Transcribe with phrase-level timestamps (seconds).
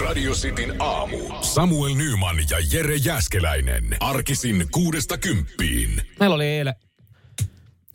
[0.00, 1.18] Radio Cityn aamu.
[1.40, 3.96] Samuel Nyman ja Jere Jäskeläinen.
[4.00, 6.02] Arkisin kuudesta kymppiin.
[6.20, 6.74] Meillä oli eilen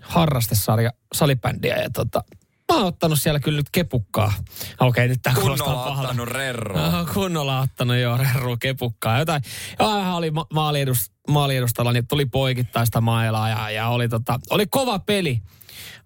[0.01, 2.23] harrastesarja salibändiä ja tota,
[2.71, 4.33] mä oon ottanut siellä kyllä nyt kepukkaa.
[4.79, 6.09] Okei, nyt tää kuulostaa Kunnolla pahalta.
[6.09, 6.91] ottanut rerroa.
[6.91, 9.19] No, kunnolla ottanut jo rerru kepukkaa.
[9.19, 9.41] Jotain.
[9.79, 14.65] Ja vähän oli ma- maaliedus, maaliedustalla, niin tuli poikittaista mailaa ja, ja oli, tota, oli
[14.67, 15.41] kova peli.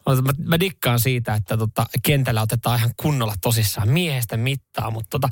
[0.05, 5.29] Mä, mä dikkaan siitä, että tota, kentällä otetaan ihan kunnolla tosissaan miehestä mittaa, mutta tota,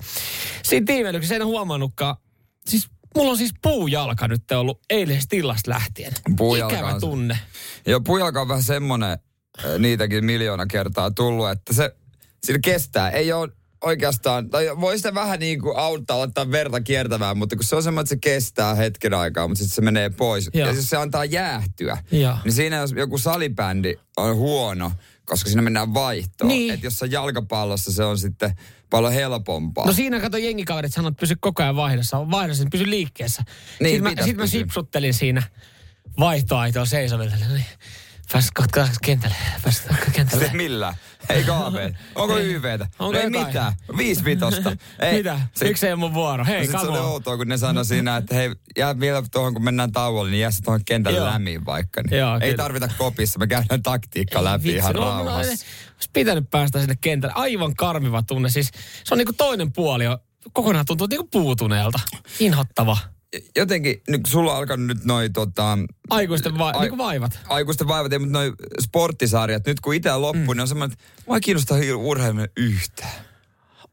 [0.63, 2.15] siinä tiimeilyksessä en huomannutkaan.
[2.65, 6.13] Siis mulla on siis puujalka nyt ollut eilisesta illasta lähtien.
[6.37, 7.39] Puujalka Ikävä on tunne.
[7.85, 9.11] Joo, pujalka on vähän semmonen,
[9.65, 11.95] äh, niitäkin miljoona kertaa tullut, että se,
[12.43, 13.09] sillä kestää.
[13.09, 13.49] Ei ole
[13.83, 17.83] oikeastaan, tai voi sitä vähän niin kuin auttaa ottaa verta kiertämään, mutta kun se on
[17.83, 20.49] semmoinen, että se kestää hetken aikaa, mutta sitten se menee pois.
[20.53, 20.67] Joo.
[20.67, 22.37] Ja jos se antaa jäähtyä, Joo.
[22.43, 24.91] niin siinä jos joku salibändi on huono,
[25.25, 26.47] koska siinä mennään vaihtoon.
[26.47, 26.73] Niin.
[26.73, 28.51] Että jos on jalkapallossa, se on sitten
[28.89, 29.85] paljon helpompaa.
[29.85, 32.31] No siinä kato jengikaverit sanoi, että pysy koko ajan vaihdossa.
[32.31, 33.43] Vaihdossa, niin pysy liikkeessä.
[33.79, 35.43] Niin, sitten mä, sit mä sipsuttelin siinä
[36.19, 37.35] vaihtoaitoon seisoville.
[37.53, 37.65] Niin,
[38.31, 39.35] pääsit kohta kentälle.
[39.63, 40.43] Pääsit kentälle.
[40.43, 40.93] Sitten millä?
[41.29, 41.93] Ei KV.
[42.15, 42.87] Onko YVtä?
[42.99, 43.47] Onko ei jotain?
[43.47, 43.73] mitään.
[43.97, 44.71] Viisi vitosta.
[44.99, 45.17] Ei.
[45.17, 45.39] Mitä?
[45.55, 46.45] Sit- Yksi ei ole mun vuoro.
[46.45, 47.05] Hei, Sitten se oli on.
[47.05, 50.51] outoa, kun ne sanoi siinä, että hei, jää vielä tuohon, kun mennään tauolle, niin jää
[50.51, 52.01] se tuohon kentälle lämmin vaikka.
[52.09, 52.63] Niin Joo, ei kyllä.
[52.63, 55.51] tarvita kopissa, me käydään taktiikka läpi Vitsi, ihan no, no, rauhassa.
[55.93, 57.33] Olisi pitänyt päästä sinne kentälle.
[57.37, 58.49] Aivan karmiva tunne.
[58.49, 58.67] Siis
[59.03, 60.07] se on niinku toinen puoli.
[60.07, 60.17] on-
[60.53, 61.99] Kokonaan tuntuu niinku puutuneelta.
[62.39, 62.97] Inhottava.
[63.55, 65.77] Jotenkin, nyt sulla on alkanut nyt noi tota,
[66.09, 67.39] Aikuisten va- Ai- niinku vaivat.
[67.49, 70.51] aikuisten vaivat, ei, mutta noi sporttisarjat, nyt kun itse loppuu, mm.
[70.51, 73.29] niin on semmoinen, että mua ei kiinnosta urheilun yhtään.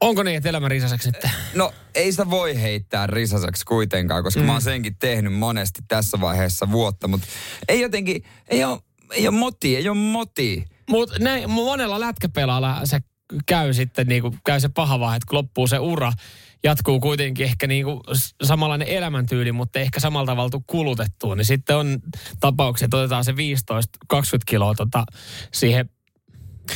[0.01, 1.33] Onko niin, että elämä risaseksi nyt?
[1.55, 4.47] No ei sitä voi heittää risaseksi kuitenkaan, koska mm.
[4.47, 7.27] mä oon senkin tehnyt monesti tässä vaiheessa vuotta, mutta
[7.69, 8.79] ei jotenkin, ei ole,
[9.11, 10.65] ei ole moti, ei ole moti.
[10.91, 11.15] Mutta
[11.49, 13.01] monella lätkäpelaalla se
[13.47, 16.13] käy sitten niinku, käy se paha vaihe, että kun loppuu se ura,
[16.67, 21.99] jatkuu kuitenkin ehkä niinku s- samanlainen elämäntyyli, mutta ehkä samalla tavalla kulutettua, niin sitten on
[22.41, 23.37] tapauksia, että otetaan se 15-20
[24.47, 25.05] kiloa tota,
[25.53, 25.91] siihen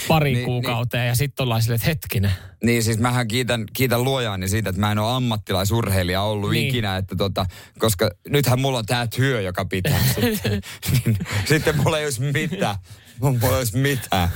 [0.09, 2.33] pariin Niin, niin, kuukauteen ja sitten ollaan silleen, että hetkinen.
[2.65, 6.61] Niin siis mähän kiitän, kiitän luojaani siitä, että mä en ole ammattilaisurheilija ollut niin.
[6.61, 6.69] Niin.
[6.69, 7.47] ikinä, että tota,
[7.79, 10.53] koska nythän mulla on tää työ, joka pitää sitten.
[11.05, 12.77] niin, sitten mulla ei olisi mitään.
[13.21, 14.29] Mulla ei olisi mitään.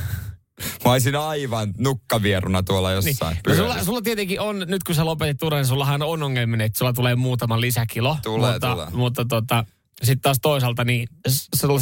[0.84, 2.96] Mä olisin aivan nukkavieruna tuolla Niin.
[3.06, 3.36] jossain.
[3.46, 6.64] No No, sulla, sulla tietenkin on, nyt kun sä lopetit uran, niin sullahan on ongelminen,
[6.64, 8.16] että sulla tulee muutama lisäkilo.
[8.22, 8.86] Tulee, mutta, tulee.
[8.92, 9.64] Mutta tota,
[10.02, 11.08] sitten taas toisaalta niin
[11.54, 11.80] sulla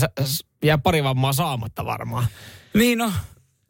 [0.65, 2.27] jää pari vammaa saamatta varmaan.
[2.75, 3.13] Niin no,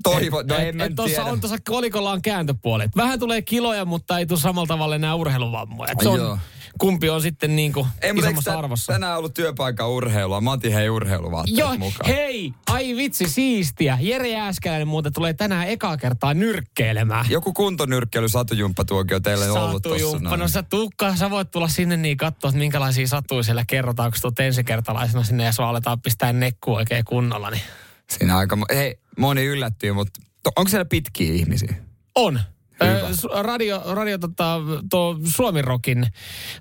[0.03, 0.47] toivon.
[0.47, 1.25] No Et- en tossa tiedä.
[1.33, 2.85] on tuossa kolikolla on kääntöpuoli.
[2.85, 5.93] Et Vähän tulee kiloja, mutta ei tule samalla tavalla enää urheiluvammoja.
[5.93, 6.39] Et Se on, Joo.
[6.83, 8.93] Kumpi on sitten niin kuin Ei, isommassa tän- arvossa.
[8.93, 10.41] tänään ollut työpaikka urheilua?
[10.41, 12.11] Mä otin hei urheiluvaatteet Joo, mukaan.
[12.11, 13.99] hei, ai vitsi, siistiä.
[14.01, 17.27] Jere Jääskeläinen muuten tulee tänään ekaa kertaa nyrkkeilemään.
[17.31, 20.37] Joku kuntonyrkkeily satujumppatuokio teille on ollut tossa.
[20.37, 24.17] No sä tukka, sä voit tulla sinne niin katsoa, että minkälaisia satuja siellä kerrotaan, kun
[24.19, 27.51] sä tulet ensikertalaisena sinne ja sua aletaan pistää nekku oikein kunnolla.
[27.51, 27.63] Niin.
[28.11, 30.21] Siinä aika, hei, moni yllättyy, mutta
[30.57, 31.75] onko siellä pitkiä ihmisiä?
[32.15, 32.41] On.
[32.87, 33.09] Hyvä.
[33.11, 34.61] Su- Radio, radio tota,
[34.91, 36.07] tuo Suomirokin,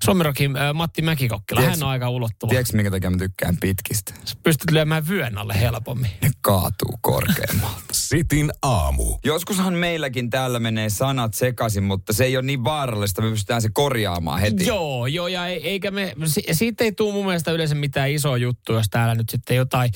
[0.04, 2.50] Suomirokin ö, Matti Mäkikokkila, Tiedätkö- hän on aika ulottuva.
[2.50, 4.14] Tiedätkö, minkä takia mä tykkään pitkistä?
[4.24, 6.10] Sä pystyt lyömään vyön alle helpommin.
[6.22, 7.82] Ne kaatuu korkeammalta.
[8.08, 9.18] Sitin aamu.
[9.24, 13.22] Joskushan meilläkin täällä menee sanat sekaisin, mutta se ei ole niin vaarallista.
[13.22, 14.66] Me pystytään se korjaamaan heti.
[14.66, 18.36] Joo, joo, ja ei- eikä me, si- siitä ei tule mun mielestä yleensä mitään isoa
[18.36, 19.90] juttua, jos täällä nyt sitten jotain,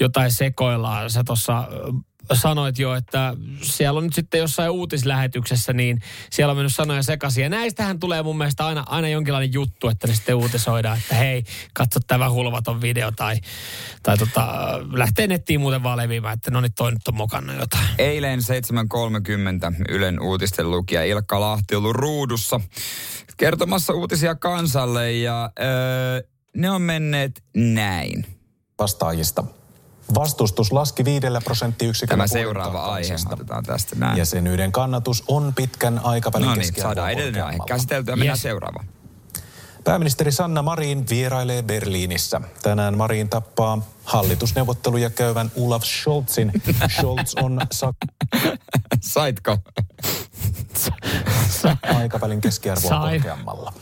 [0.00, 1.10] jotain sekoillaan.
[1.10, 1.68] Sä tuossa
[2.32, 6.00] sanoit jo, että siellä on nyt sitten jossain uutislähetyksessä, niin
[6.30, 7.42] siellä on mennyt sanoja sekaisin.
[7.42, 11.44] Ja näistähän tulee mun mielestä aina, aina jonkinlainen juttu, että ne sitten uutisoidaan, että hei,
[11.74, 13.36] katso tämä hulvaton video tai,
[14.02, 17.88] tai tota, lähtee nettiin muuten vaan leviämään, että no niin toi nyt on mokannut jotain.
[17.98, 22.60] Eilen 7.30 Ylen uutisten lukija Ilkka Lahti ollut ruudussa
[23.36, 26.22] kertomassa uutisia kansalle ja öö,
[26.56, 28.26] ne on menneet näin.
[28.78, 29.44] vastaajista.
[30.14, 34.18] Vastustus laski viidellä prosenttiyksiköllä Tämä seuraava aihe otetaan tästä näin.
[34.18, 38.16] Jäsenyyden kannatus on pitkän aikavälin No niin, keskiarvoa saadaan edellinen aihe käsiteltyä.
[38.16, 38.42] Mennään Yes.
[38.42, 38.86] seuraavaan.
[39.84, 42.40] Pääministeri Sanna Marin vierailee Berliinissä.
[42.62, 46.52] Tänään Marin tappaa hallitusneuvotteluja käyvän Olaf Scholzin.
[46.96, 47.60] Scholz on
[49.00, 49.58] Saitko?
[51.96, 53.72] aikavälin keskiarvoa korkeammalla.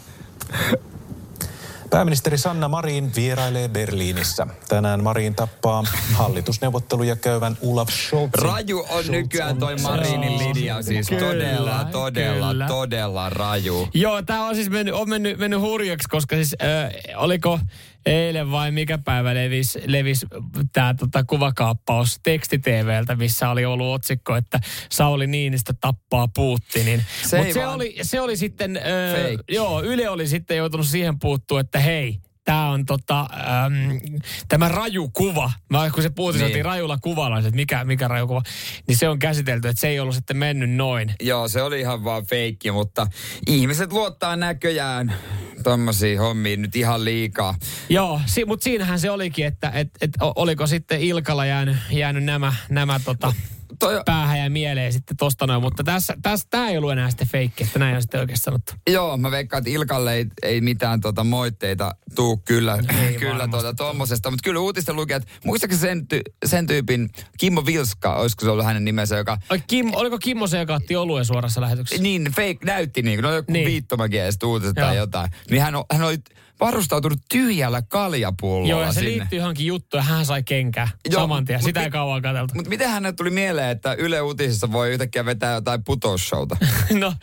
[1.90, 4.46] Pääministeri Sanna Marin vierailee Berliinissä.
[4.68, 8.30] Tänään Marin tappaa hallitusneuvotteluja käyvän Olaf Scholz.
[8.34, 12.66] Raju on nykyään toi Marinin linja, siis Kyllä, todella, todella, kyllä.
[12.66, 13.88] todella raju.
[13.94, 17.58] Joo, tämä on siis mennyt, on mennyt, mennyt hurjaksi, koska siis äh, oliko
[18.06, 20.26] eilen vai mikä päivä levis, levis
[20.72, 24.60] tämä tota, kuvakaappaus teksti-TVltä, missä oli ollut otsikko, että
[24.90, 27.02] Sauli Niinistö tappaa Putinin.
[27.22, 28.80] Se Mutta se, vaan- oli, se oli sitten,
[29.12, 29.44] Fake.
[29.48, 32.16] joo, Yle oli sitten joutunut siihen puuttua, että hei,
[32.50, 34.00] tämä on tota, äm,
[34.48, 35.52] tämä raju kuva.
[35.68, 36.64] Mä, kun se Putin Niin.
[36.64, 38.42] rajulla kuvalla, että mikä, mikä raju kuva,
[38.86, 41.14] niin se on käsitelty, että se ei ollut sitten mennyt noin.
[41.20, 43.06] Joo, se oli ihan vaan feikki, mutta
[43.46, 45.14] ihmiset luottaa näköjään
[45.62, 47.54] tommosiin hommiin nyt ihan liikaa.
[47.88, 52.52] Joo, si, mutta siinähän se olikin, että et, et, oliko sitten Ilkalla jäänyt, jäänyt nämä,
[52.68, 53.32] nämä tota,
[53.80, 57.28] Toi, päähän ja mieleen sitten tosta noin, mutta tässä, tässä tämä ei ollut enää sitten
[57.28, 58.72] feikki, että näin on sitten oikeasti sanottu.
[58.90, 63.74] joo, mä veikkaan, että Ilkalle ei, ei mitään tota moitteita tuu kyllä, Ei kyllä tuota
[63.74, 64.30] tommosesta.
[64.30, 68.84] Mutta kyllä uutisten lukijat, muistaakseni sen, ty, sen tyypin Kimmo Vilska, olisiko se ollut hänen
[68.84, 72.02] nimensä, joka Oi, Kim, oliko Kimmo se, joka otti oluen suorassa lähetyksessä?
[72.02, 73.66] niin fake näytti niin kuin, no joku niin.
[73.66, 75.30] Viittomakieliset uutiset tai jotain.
[75.50, 76.18] Niin hän, hän oli
[76.60, 79.10] varustautunut tyhjällä kaljapullolla Joo, ja se sinne.
[79.10, 81.62] liittyy johonkin juttuun ja hän sai kenkää Joo, saman tien.
[81.62, 82.54] Sitä mi- ei kauan katseltu.
[82.54, 86.56] Mutta miten hänelle tuli mieleen, että Yle Uutisissa voi yhtäkkiä vetää jotain putousshowta?
[87.00, 87.14] No,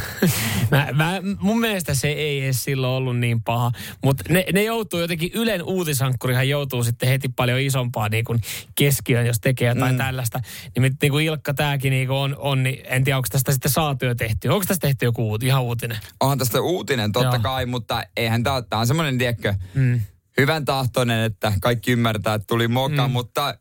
[0.70, 3.72] mä, mä, mun mielestä se ei edes silloin ollut niin paha.
[4.04, 8.40] Mutta ne, ne joutuu jotenkin, Ylen uutisankkurihan joutuu sitten heti paljon isompaa niin kuin
[8.74, 9.98] keskiöön, jos tekee jotain mm.
[9.98, 10.40] tällaista.
[10.78, 14.14] Niin, niin kuin Ilkka tämäkin niin on, on, niin en tiedä, onko tästä sitten saatyö
[14.14, 14.48] tehty.
[14.48, 15.98] Onko tästä tehty joku uut, ihan uutinen?
[16.20, 17.42] Onhan tästä uutinen totta Joo.
[17.42, 20.00] kai, mutta eihän tämä tämä on semmoinen, tiedätkö, mm.
[20.38, 23.12] hyvän tahtoinen, että kaikki ymmärtää, että tuli moka, mm.
[23.12, 23.54] mutta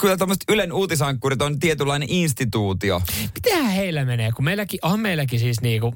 [0.00, 3.02] kyllä tämmöiset Ylen uutisankkurit on tietynlainen instituutio.
[3.34, 5.94] Mitähän heillä menee, kun meilläkin, on meilläkin siis niin kuin,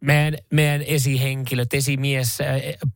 [0.00, 2.38] meidän, meidän esihenkilöt, esimies,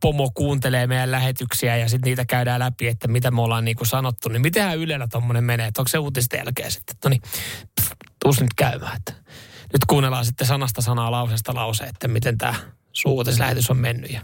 [0.01, 3.87] pomo kuuntelee meidän lähetyksiä ja sitten niitä käydään läpi, että mitä me ollaan niin kuin
[3.87, 4.29] sanottu.
[4.29, 7.21] Niin mitenhän Ylellä tuommoinen menee, että onko se uutisten jälkeen sitten, että no niin,
[8.23, 8.97] tuus nyt käymään.
[8.97, 9.13] Että
[9.73, 12.55] nyt kuunnellaan sitten sanasta sanaa lauseesta lause, että miten tämä
[12.97, 14.21] suuutislähetys on mennyt ja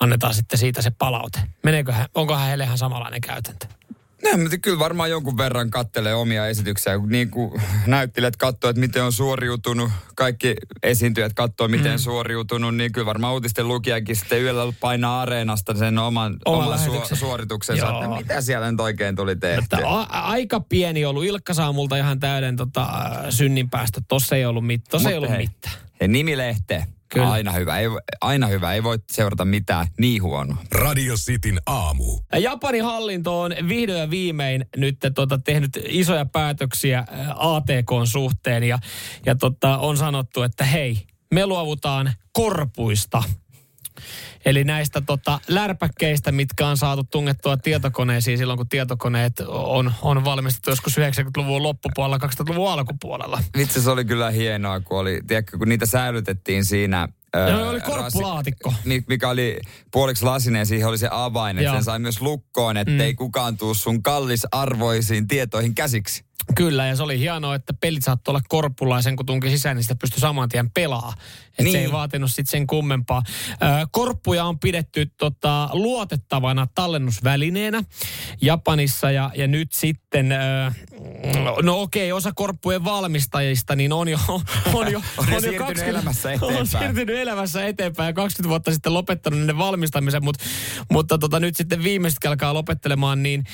[0.00, 1.40] annetaan sitten siitä se palaute.
[1.62, 3.66] Meneeköhän, onkohan heille ihan samanlainen käytäntö?
[4.36, 9.12] Mutta kyllä varmaan jonkun verran kattelee omia esityksiä, niin kuin näyttelijät katsoo, että miten on
[9.12, 11.98] suoriutunut, kaikki esiintyjät katsoo, miten mm.
[11.98, 17.16] suoriutunut, niin kyllä varmaan uutisten lukijakin sitten yöllä painaa areenasta sen oman, Oman oman su-
[17.16, 18.04] suorituksensa, Joo.
[18.04, 19.78] että mitä siellä nyt oikein tuli tehtyä.
[19.78, 21.24] Että a- aika pieni ollut.
[21.24, 22.88] Ilkka saa multa ihan täyden tota,
[23.30, 24.00] synnin päästä.
[24.08, 25.74] Tossa ei ollut, mit- tossa ei ollut hei, mitään.
[26.00, 27.32] Ja nimilehte, Kyllä.
[27.32, 27.78] aina hyvä.
[27.78, 27.86] Ei,
[28.20, 30.56] aina hyvä, ei voi seurata mitään niin huonoa.
[30.72, 32.18] Radio Cityn aamu.
[32.32, 37.04] Ja Japanin hallinto on vihdoin ja viimein nyt tota, tehnyt isoja päätöksiä ä,
[37.36, 38.78] ATKn suhteen ja,
[39.26, 43.22] ja tota, on sanottu, että hei, me luovutaan korpuista.
[44.44, 50.70] Eli näistä tota, lärpäkkeistä, mitkä on saatu tungettua tietokoneisiin silloin, kun tietokoneet on, on valmistettu
[50.70, 53.42] joskus 90-luvun loppupuolella, 2000-luvun alkupuolella.
[53.56, 57.08] Vitsi, se oli kyllä hienoa, kun, oli, tiedätkö, kun niitä säilytettiin siinä...
[57.50, 58.74] Joo, oli korppulaatikko.
[58.84, 59.60] mi- mikä oli
[59.92, 63.16] puoliksi lasinen ja siihen oli se avain, että sen sai myös lukkoon, ettei mm.
[63.16, 66.24] kukaan tuu sun kallisarvoisiin tietoihin käsiksi.
[66.56, 69.94] Kyllä, ja se oli hienoa, että pelit saattoi olla korppulaisen, kun tunki sisään, niin sitä
[69.94, 71.12] pystyi saman tien pelaa.
[71.48, 71.72] Että Niin.
[71.72, 73.22] se ei vaatinut sitten sen kummempaa.
[73.90, 77.84] Korppuja on pidetty tota, luotettavana tallennusvälineenä
[78.40, 80.28] Japanissa, ja, ja nyt sitten,
[81.62, 84.18] no okei, osa korppujen valmistajista, niin on jo,
[84.74, 86.60] on jo, On jo siirtynyt elämässä eteenpäin.
[86.60, 90.44] On siirtynyt elämässä eteenpäin, ja 20 vuotta sitten lopettanut niiden valmistamisen, mutta,
[90.92, 93.44] mutta tota, nyt sitten viimeiset alkaa lopettelemaan, niin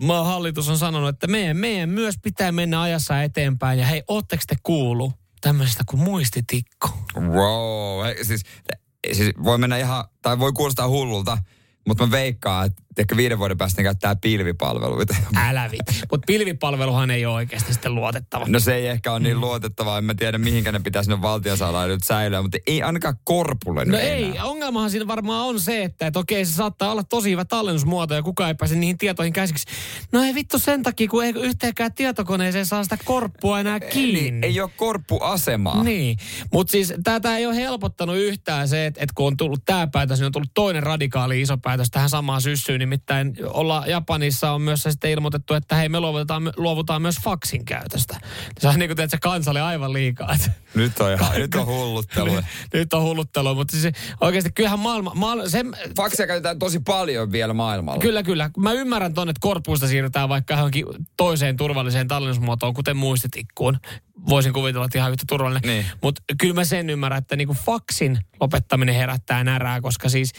[0.00, 3.78] maan hallitus on sanonut, että meidän, meidän myös pitää mennä ajassa eteenpäin.
[3.78, 6.88] Ja hei, ootteko te kuullut tämmöisestä kuin muistitikko?
[7.16, 8.42] Wow, Hei, siis,
[9.12, 11.38] siis voi mennä ihan, tai voi kuulostaa hullulta,
[11.88, 15.16] mutta mä veikkaan, että ehkä viiden vuoden päästä ne käyttää pilvipalveluita.
[15.36, 15.92] Älä vittu.
[16.10, 18.44] Mutta pilvipalveluhan ei ole oikeasti sitten luotettava.
[18.48, 21.88] No se ei ehkä ole niin luotettavaa, en mä tiedä mihinkä ne pitäisi ne valtiosalaan
[21.88, 24.44] nyt säilyä, mutta ei ainakaan korpulle No ei, enää.
[24.44, 28.22] ongelmahan siinä varmaan on se, että, että okei se saattaa olla tosi hyvä tallennusmuoto ja
[28.22, 29.64] kukaan ei pääse niihin tietoihin käsiksi.
[30.12, 34.20] No ei vittu sen takia, kun ei yhteenkään tietokoneeseen saa sitä korppua enää kiinni.
[34.30, 35.84] Niin, ei ole korppuasemaa.
[35.84, 36.16] Niin,
[36.52, 40.18] mutta siis tätä ei ole helpottanut yhtään se, että, että kun on tullut tämä päätös,
[40.18, 42.78] niin on tullut toinen radikaali iso päätös johtopäätös tähän samaan syssyyn.
[42.78, 48.20] Nimittäin olla Japanissa on myös sitten ilmoitettu, että hei me luovutaan, luovutaan myös faksin käytöstä.
[48.58, 50.36] Se on niin kuin teet, se kansalle aivan liikaa.
[50.74, 52.34] Nyt on, ihan, nyt on hulluttelu.
[52.34, 55.12] nyt, nyt on hulluttelu, mutta siis oikeasti kyllähän maailma...
[55.14, 55.64] maailma se,
[55.96, 58.00] Faksia käytetään tosi paljon vielä maailmalla.
[58.00, 58.50] Kyllä, kyllä.
[58.56, 60.84] Mä ymmärrän ton, että korpuista siirrytään vaikka johonkin
[61.16, 63.78] toiseen turvalliseen tallennusmuotoon, kuten muistitikkuun.
[64.28, 65.70] Voisin kuvitella, että ihan yhtä turvallinen.
[65.70, 65.86] Niin.
[66.02, 70.32] Mutta kyllä mä sen ymmärrän, että niinku faksin lopettaminen herättää närää, koska siis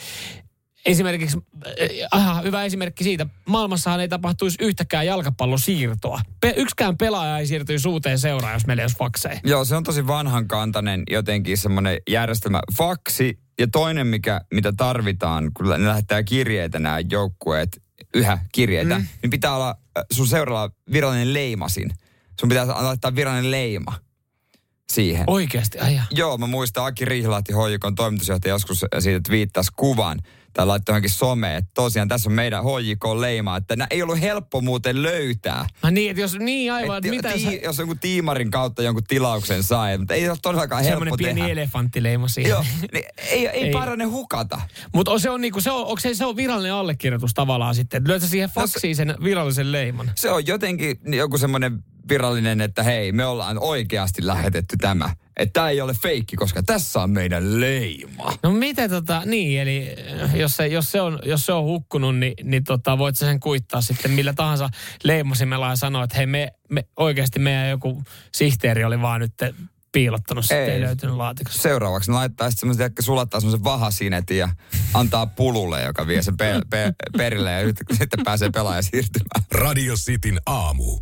[0.86, 6.22] esimerkiksi, äh, aha, hyvä esimerkki siitä, maailmassahan ei tapahtuisi yhtäkään jalkapallosiirtoa.
[6.42, 9.40] Pe- yksikään pelaaja ei siirtyisi uuteen seuraan, jos meillä ei olisi fakseja.
[9.44, 12.60] Joo, se on tosi vanhankantainen jotenkin semmoinen järjestelmä.
[12.78, 17.82] Faksi ja toinen, mikä, mitä tarvitaan, kun ne lähettää kirjeitä nämä joukkueet,
[18.14, 19.06] yhä kirjeitä, mm.
[19.22, 21.92] niin pitää olla äh, sun seuraava virallinen leimasin.
[22.40, 23.96] Sun pitää laittaa virallinen leima
[24.92, 25.24] siihen.
[25.28, 26.04] Oikeasti, aja.
[26.12, 30.20] Joo, mä muistan Aki Rihlahti, HJKn toimitusjohtaja, joskus siitä viittasi kuvan
[30.54, 34.62] tai laittoi johonkin someen, että tosiaan tässä on meidän HJK-leima, että nää ei ollut helppo
[34.62, 35.66] muuten löytää.
[35.84, 37.52] Mä niin, että jos niin aivan, Et, että mitä tii, sä...
[37.64, 41.52] Jos jonkun tiimarin kautta jonkun tilauksen sai, mutta ei ole todellakaan helppo Semmoinen pieni tehdä.
[41.54, 42.50] elefanttileima siihen.
[42.50, 43.72] Joo, niin ei, ei, Ei.
[43.72, 44.62] parane hukata.
[44.94, 48.04] Mutta se on niinku, se on, onko se, se on virallinen allekirjoitus tavallaan sitten?
[48.08, 50.12] Löytä siihen No faksiin sen virallisen leiman.
[50.16, 55.16] Se on jotenkin joku semmoinen virallinen, että hei, me ollaan oikeasti lähetetty tämä.
[55.38, 58.34] Että tämä ei ole feikki, koska tässä on meidän leima.
[58.44, 62.18] No miten tota, niin, eli äh, jos se, jos se, on, jos se on hukkunut,
[62.18, 64.70] niin, niin tota, voit sä sen kuittaa sitten millä tahansa
[65.04, 69.34] leimasimella ja sanoa, että hei me, me oikeasti meidän joku sihteeri oli vaan nyt
[69.92, 70.82] piilottanut, sitten ei, Ei.
[70.82, 71.62] löytynyt laatikosta.
[71.62, 74.50] Seuraavaksi ne laittaa sitten semmoisen, että sulattaa semmoisen vahasinetin ja
[74.94, 79.46] antaa pululle, joka vie sen pe- pe- perille ja nyt- sitten pääsee pelaaja siirtymään.
[79.52, 81.00] Radio Cityn aamu.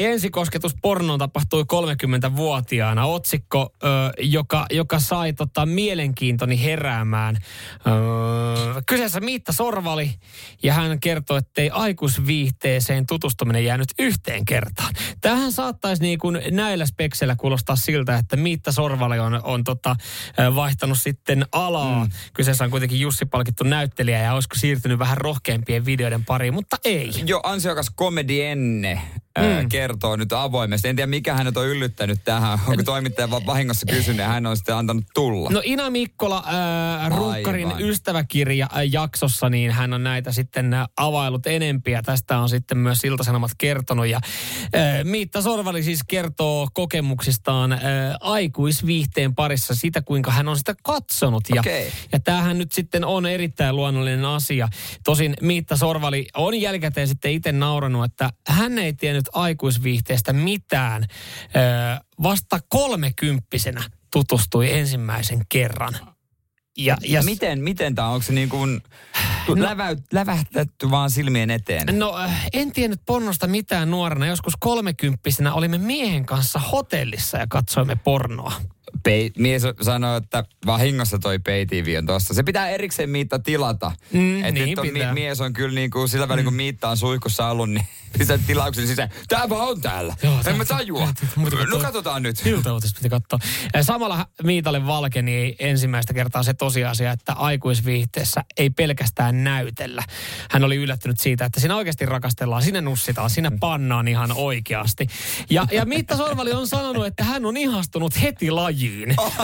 [0.00, 3.04] Ensikosketus pornoon tapahtui 30-vuotiaana.
[3.04, 3.86] Otsikko, ö,
[4.18, 7.36] joka, joka sai tota, mielenkiintoni heräämään.
[7.36, 10.14] Ö, kyseessä Miitta Sorvali
[10.62, 14.94] ja hän kertoi, ettei aikuisviihteeseen tutustuminen jäänyt yhteen kertaan.
[15.20, 19.96] Tähän saattaisi niin kuin näillä spekseillä kuulostaa siltä, että Miitta Sorvali on, on tota,
[20.54, 22.04] vaihtanut sitten alaa.
[22.04, 22.10] Mm.
[22.34, 27.10] Kyseessä on kuitenkin Jussi palkittu näyttelijä ja olisiko siirtynyt vähän rohkeampien videoiden pariin, mutta ei.
[27.26, 29.00] Jo ansiokas komedienne
[29.42, 29.68] mm.
[29.68, 30.88] kertoo nyt avoimesti.
[30.88, 32.58] En tiedä, mikä hänet on yllyttänyt tähän.
[32.66, 35.50] Onko toimittaja vaan vahingossa kysynyt ja hän on sitten antanut tulla.
[35.50, 36.44] No Ina Mikkola,
[37.02, 37.82] äh, Runkkarin Aivan.
[37.82, 42.02] ystäväkirja jaksossa, niin hän on näitä sitten availut enempiä.
[42.02, 44.06] Tästä on sitten myös Iltasanomat kertonut.
[44.06, 44.20] Ja
[44.74, 47.78] äh, Miitta Sorvali siis kertoo kokemuksistaan äh,
[48.20, 51.44] aikuisviihteen parissa sitä, kuinka hän on sitä katsonut.
[51.54, 51.92] Ja, Okei.
[52.12, 54.68] ja tämähän nyt sitten on erittäin luonnollinen asia.
[55.04, 61.02] Tosin Miitta Sorvali on jälkikäteen sitten itse nauranut, että hän ei tiennyt aikuisviihteestä mitään.
[61.02, 61.06] Ö,
[62.22, 63.82] vasta kolmekymppisenä
[64.12, 65.94] tutustui ensimmäisen kerran.
[66.78, 68.14] Ja, ja Miten, miten tämä on?
[68.14, 68.80] Onko se niin kuin
[69.48, 71.98] lävä, lävähtetty vaan silmien eteen?
[71.98, 74.26] No äh, en tiennyt pornosta mitään nuorena.
[74.26, 78.52] Joskus kolmekymppisenä olimme miehen kanssa hotellissa ja katsoimme pornoa.
[79.02, 81.66] Pei, mies sanoi, että vahingossa toi pay
[81.98, 82.34] on tossa.
[82.34, 83.92] Se pitää erikseen Miitta tilata.
[84.12, 85.14] Mm, Et niin nyt on, pitää.
[85.14, 87.86] mies on kyllä niin kuin sillä välin, kun Miitta on suihkussa ollut, niin
[88.18, 89.10] pistää tilauksen sisään.
[89.28, 90.14] Tää vaan on täällä.
[90.22, 91.08] Joo, en mä tajua.
[91.70, 92.46] No katsotaan nyt.
[92.46, 93.38] Iltauutista piti katsoa.
[93.76, 100.02] Äh, Samalla Miitalle valkeni ensimmäistä kertaa se tosiasia, että aikuisviihteessä ei pelkästään näytellä.
[100.50, 105.06] Hän oli yllättynyt siitä, että siinä oikeasti rakastellaan, sinne nussitaan, sinne pannaan ihan oikeasti.
[105.50, 108.79] Ja, ja Miitta Sorvali on sanonut, että hän on ihastunut heti lajiin.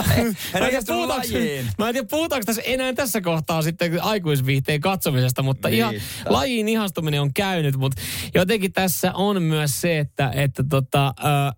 [0.05, 1.65] Hän Mä en tiedä, puhutaanko- lajiin.
[1.77, 6.33] Mä en tiedä, puhutaanko tässä enää tässä kohtaa sitten aikuisviihteen katsomisesta, mutta ihan Miitta.
[6.33, 8.01] lajiin ihastuminen on käynyt, mutta
[8.35, 11.57] jotenkin tässä on myös se, että, että tota, ö,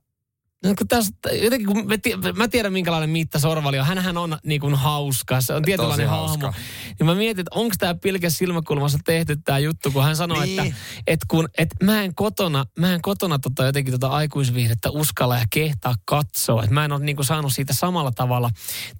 [0.66, 3.86] No kun tästä, jotenkin kun mä, ti- mä tiedän minkälainen Miitta Sorvali on.
[3.86, 6.54] Hänhän on niin kuin hauska, se on tietynlainen Tosi hahmo.
[7.00, 10.60] Niin mä mietin, että onko tämä pilkäs silmäkulmassa tehty tämä juttu, kun hän sanoi, Niin.
[10.60, 10.76] että,
[11.08, 15.46] että kun, että mä en kotona, mä en kotona tota jotenkin tota aikuisviihdettä uskalla ja
[15.54, 16.64] kehtaa katsoa.
[16.64, 18.50] Että mä en ole niin kuin saanut siitä samalla tavalla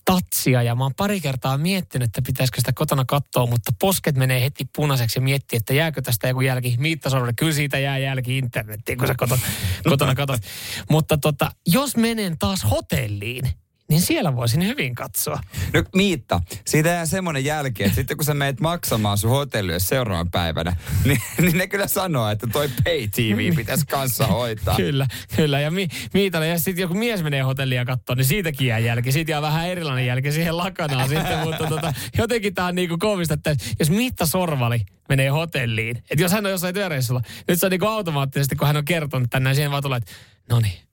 [0.06, 4.42] tatsia ja mä oon pari kertaa miettinyt, että pitäisikö sitä kotona katsoa, mutta posket menee
[4.42, 6.76] heti punaiseksi ja miettii, että jääkö tästä joku jälki.
[6.80, 9.42] Miitta Sorvali, kyllä siitä jää jälki internettiin, kun sä kotona,
[9.90, 10.42] kotona katsot.
[10.90, 13.50] Mutta tota, jos menen taas hotelliin,
[13.90, 15.40] niin siellä voisin hyvin katsoa.
[15.74, 20.32] No Miitta, siitä jää semmoinen jälki, että sitten kun sä meet maksamaan sun hotellille seuraavan
[20.32, 24.76] päivänä, niin, niin ne kyllä sanoo, että toi pay TV pitäisi kanssa hoitaa.
[24.90, 25.60] Kyllä, kyllä.
[25.60, 29.12] Ja mi, Miitalle, ja sitten joku mies menee hotellia ja katsoo, niin siitäkin jää jälki.
[29.12, 33.34] Siitä jää vähän erilainen jälki siihen lakanaan sitten, mutta tota, jotenkin tämä on niinku koomista,
[33.34, 34.80] että jos Miitta Sorvali
[35.10, 38.78] menee hotelliin, että jos hän on jossain työreissulla, nyt se on niinku automaattisesti, kun hän
[38.78, 40.12] on kertonut tänne, siihen vaan tulee, että
[40.50, 40.89] no niin,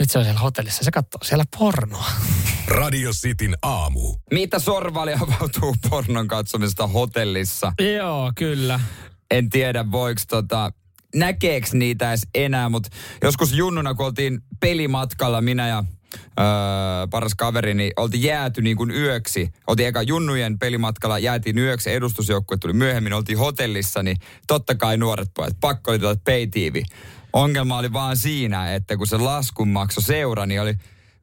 [0.00, 2.10] Nyt se on siellä hotellissa, se katsoo siellä pornoa.
[2.66, 4.14] Radio Cityn aamu.
[4.30, 7.72] Mitä sorvali avautuu pornon katsomisesta hotellissa?
[7.96, 8.80] Joo, kyllä.
[9.30, 10.72] En tiedä, voiko tota,
[11.14, 12.88] näkeeks niitä edes enää, mutta
[13.22, 15.84] joskus junnuna, kun oltiin pelimatkalla, minä ja
[16.40, 16.46] öö,
[17.10, 19.52] paras kaveri, niin oltiin jääty niin kuin yöksi.
[19.66, 24.16] Oltiin eka junnujen pelimatkalla, jäätiin yöksi, edustusjoukkue tuli myöhemmin, oltiin hotellissa, niin
[24.46, 26.82] totta kai nuoret pojat, pakko oli tulla pay-tv.
[27.32, 30.74] Ongelma oli vaan siinä, että kun se laskun maksoi seura, niin oli,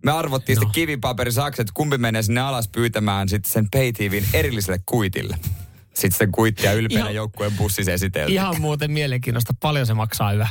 [0.03, 0.59] me arvottiin no.
[0.59, 5.37] sitten kivipaperisakset, että kumpi menee sinne alas pyytämään sitten sen pay-tvin erilliselle kuitille.
[5.93, 8.33] Sitten sen kuittia ylpeänä joukkueen bussissa esiteltiin.
[8.33, 10.47] Ihan muuten mielenkiintoista, paljon se maksaa yö,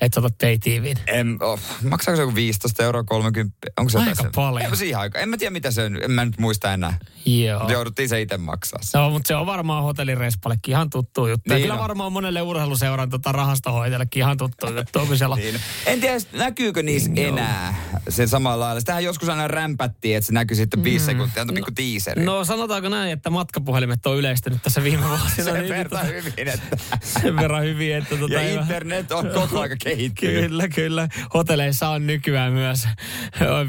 [0.00, 0.96] että sä otat TVn.
[1.06, 3.56] En, oh, maksaako se joku 15 euroa 30?
[3.78, 4.70] Onko se Aika sen- paljon.
[4.70, 5.22] Ei, siihen aikaan.
[5.22, 6.02] En mä tiedä mitä se on.
[6.02, 6.98] En mä nyt muista enää.
[7.26, 7.58] Joo.
[7.58, 8.80] Mutta jouduttiin se itse maksaa.
[8.94, 11.52] No, mutta se on varmaan hotellireispallekin ihan tuttu juttu.
[11.54, 11.80] Niin kyllä on.
[11.80, 15.16] varmaan monelle urheiluseuran tota rahastohoitajallekin ihan tuttu juttu.
[15.16, 15.60] Siellä Niin.
[15.86, 17.74] En tiedä, näkyykö niissä enää
[18.08, 18.80] se samalla lailla.
[18.80, 22.24] Sitähän joskus aina rämpättiin, että se näkyy sitten viisi sekuntia, on pikku tiiseri.
[22.24, 25.44] No sanotaanko näin, että matkapuhelimet on yleistynyt tässä viime vuosina.
[25.44, 26.76] sen niin verran tota- hyvin, että...
[27.22, 30.44] sen verran hyvin, että tota Ja internet on koko aika kehittynyt.
[30.44, 31.08] Kyllä, kyllä.
[31.34, 32.88] Hotelleissa on nykyään myös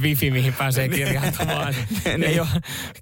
[0.01, 1.75] wifi, mihin pääsee kirjautumaan.
[2.05, 2.23] Niin.
[2.23, 2.47] Ei ole-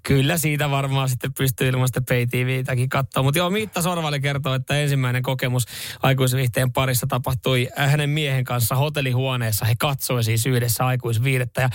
[0.03, 3.23] kyllä siitä varmaan sitten pystyy ilman sitä pay TVtäkin katsoa.
[3.23, 5.65] Mutta joo, Miitta Sorvali kertoo, että ensimmäinen kokemus
[6.03, 9.65] aikuisviihteen parissa tapahtui hänen miehen kanssa hotellihuoneessa.
[9.65, 11.61] He katsoi siis yhdessä aikuisviihdettä.
[11.61, 11.69] Ja,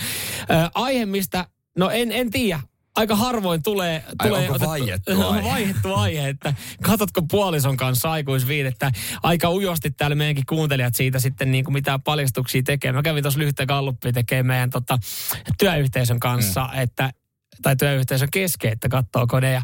[0.49, 1.47] ää, aihe, mistä,
[1.77, 2.59] no en, en tiedä,
[2.95, 4.03] aika harvoin tulee...
[4.19, 5.49] Ai, tulee onko vaiettu on aihe?
[5.49, 8.91] vaihettu aihe, että katsotko puolison kanssa aikuisviidettä.
[9.23, 12.91] Aika ujosti täällä meidänkin kuuntelijat siitä sitten niin kuin mitään paljastuksia tekee.
[12.91, 14.97] Mä kävin tuossa lyhtä galluppia tekemään meidän tota,
[15.57, 16.81] työyhteisön kanssa, mm.
[16.81, 17.13] että
[17.61, 19.51] tai työyhteisön kesken, että katsoako ne.
[19.51, 19.61] Ja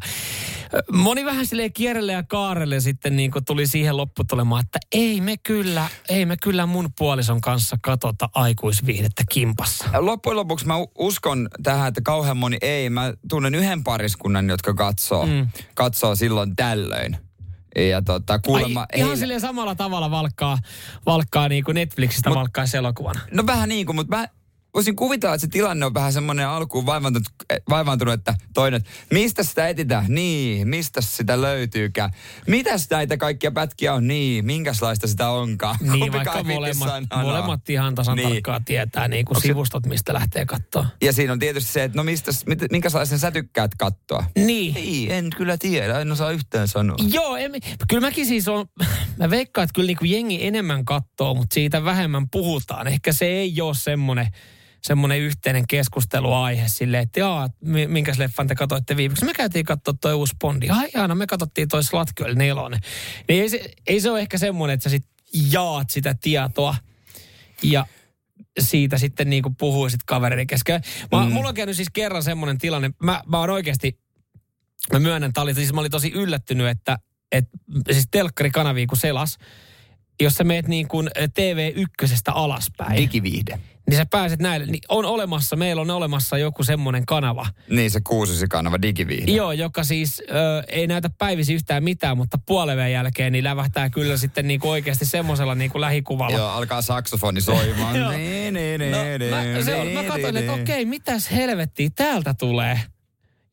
[0.91, 5.37] moni vähän silleen kierrelle ja kaarelle sitten niin kuin tuli siihen lopputulemaan, että ei me
[5.37, 9.85] kyllä, ei me kyllä mun puolison kanssa katota aikuisviihdettä kimpassa.
[9.97, 12.89] Loppujen lopuksi mä uskon tähän, että kauhean moni ei.
[12.89, 15.47] Mä tunnen yhden pariskunnan, jotka katsoo, mm.
[15.75, 17.17] katsoo silloin tällöin.
[17.75, 18.79] Ja tota, kuulemma...
[18.79, 20.57] Ai, ihan heillä- silleen samalla tavalla valkkaa,
[21.05, 23.19] valkkaa niin kuin Netflixistä Mut, valkkaisi elokuvana.
[23.31, 24.27] No vähän niin kuin, mutta mä
[24.73, 27.27] voisin kuvitella, että se tilanne on vähän semmoinen alkuun vaivaantunut,
[27.69, 30.05] vaivaantunut että toinen, että mistä sitä etitään?
[30.07, 32.11] Niin, mistä sitä löytyykään?
[32.47, 34.07] Mitäs näitä kaikkia pätkiä on?
[34.07, 35.75] Niin, minkälaista sitä onkaan?
[35.81, 38.29] Niin, Kumpikaan vaikka molemmat, molemmat ihan tasan Niin.
[38.29, 40.85] tarkkaan tietää niin kuin Onks sivustot, mistä lähtee katsoa.
[41.01, 44.23] Ja siinä on tietysti se, että no mistä, mit, minkälaisen sä tykkäät katsoa?
[44.35, 44.77] Niin.
[44.77, 46.97] Ei, en kyllä tiedä, en osaa yhtään sanoa.
[47.07, 47.51] Joo, en,
[47.87, 48.65] kyllä mäkin siis on,
[49.19, 52.87] mä veikkaan, että kyllä niin kuin jengi enemmän katsoo, mutta siitä vähemmän puhutaan.
[52.87, 54.27] Ehkä se ei ole semmoinen,
[54.81, 59.25] semmoinen yhteinen keskusteluaihe silleen, että jaa, mi- minkäs leffan te katsoitte viimeksi.
[59.25, 60.69] Me käytiin katsoa toi uusi Bondi.
[60.69, 62.79] Ai me katsottiin toi Slatgirl nelonen.
[63.27, 65.05] Niin ei se, ei se ole ehkä semmoinen, että sä sit
[65.51, 66.75] jaat sitä tietoa
[67.63, 67.85] ja
[68.59, 70.81] siitä sitten niin kuin puhuisit kavereiden kesken.
[71.11, 71.31] Mä, mm.
[71.31, 73.99] Mulla on käynyt siis kerran semmoinen tilanne, mä, mä oon oikeasti,
[74.93, 76.97] mä myönnän, tää oli, siis mä olin tosi yllättynyt, että,
[77.31, 77.57] että
[77.91, 79.37] siis telkkarikanavia kun selas,
[80.21, 83.59] jos sä meet niin kuin TV1 alaspäin, Digiviihde.
[83.91, 88.01] Niin sä pääset näille, niin on olemassa, meillä on olemassa joku semmoinen kanava, Niin se
[88.07, 89.31] kuusikanava digiviihde.
[89.31, 94.17] Joo, joka siis ö, ei näytä päivisi yhtään mitään, mutta puoleven jälkeen niin lävähtää kyllä
[94.17, 96.37] sitten niinku oikeasti semmoisella niinku lähikuvalla.
[96.37, 97.95] Joo, alkaa saksofoni soimaan.
[97.99, 98.11] Joo.
[98.11, 100.61] Niin, niin, niin, No, niin, mä, se on, mä niin, katsoin, niin, että niin.
[100.61, 102.81] okei, mitäs helvettiä täältä tulee.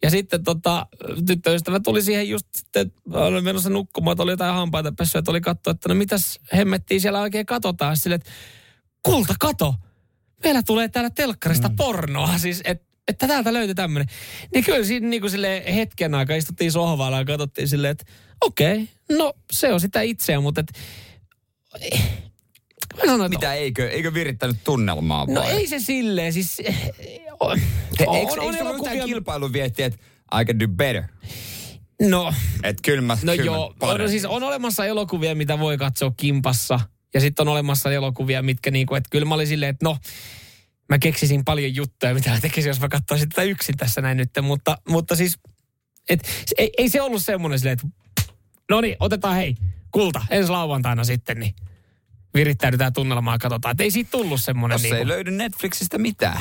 [0.02, 0.86] Ja sitten tota,
[1.26, 5.40] tyttöystävä tuli siihen just sitten, olin menossa nukkumaan, että oli jotain hampaita pessyä, että oli
[5.40, 7.96] katsoa, että no mitäs hemmettiä siellä oikein katsotaan.
[7.96, 8.30] Sille, että
[9.02, 9.74] kulta, kato,
[10.44, 11.76] meillä tulee täällä telkkarista mm.
[11.76, 14.08] pornoa, siis että että täältä löytyi tämmöinen.
[14.54, 18.04] Niin kyllä siinä niin kuin silleen hetken aikaa istuttiin sohvalla ja katsottiin silleen, että
[18.40, 20.78] okei, no se on sitä itseä, mutta että
[22.96, 25.50] Mä sanon, että Mitä, eikö, eikö virittänyt tunnelmaa No vai?
[25.50, 26.62] ei se silleen, siis...
[27.40, 27.58] On,
[28.00, 29.98] He, on, eikö, on, eikö tullut elokuvia- kilpailun viettiä, että
[30.40, 31.02] I can do better?
[32.02, 34.10] No, Että kyllä mä, no kyllä joo, mä on, paremmin.
[34.10, 36.80] siis on olemassa elokuvia, mitä voi katsoa kimpassa.
[37.14, 39.98] Ja sitten on olemassa elokuvia, mitkä niinku, että kyllä mä olin silleen, että no,
[40.88, 44.30] mä keksisin paljon juttuja, mitä mä tekisin, jos mä katsoisin tätä yksin tässä näin nyt.
[44.42, 45.38] Mutta, mutta siis,
[46.08, 47.88] et, ei, ei se ollut semmoinen silleen, että
[48.70, 49.54] no niin, otetaan hei,
[49.90, 51.54] kulta, ensi lauantaina sitten, niin
[52.34, 53.70] virittäydytään tunnelmaa ja katsotaan.
[53.72, 54.96] Että ei siitä tullut semmoinen Jos niinku.
[54.96, 56.40] ei löydy Netflixistä mitään.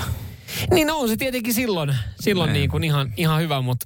[0.72, 2.60] Niin no, on se tietenkin silloin, silloin Niin.
[2.60, 3.86] niin kuin ihan, ihan hyvä, mutta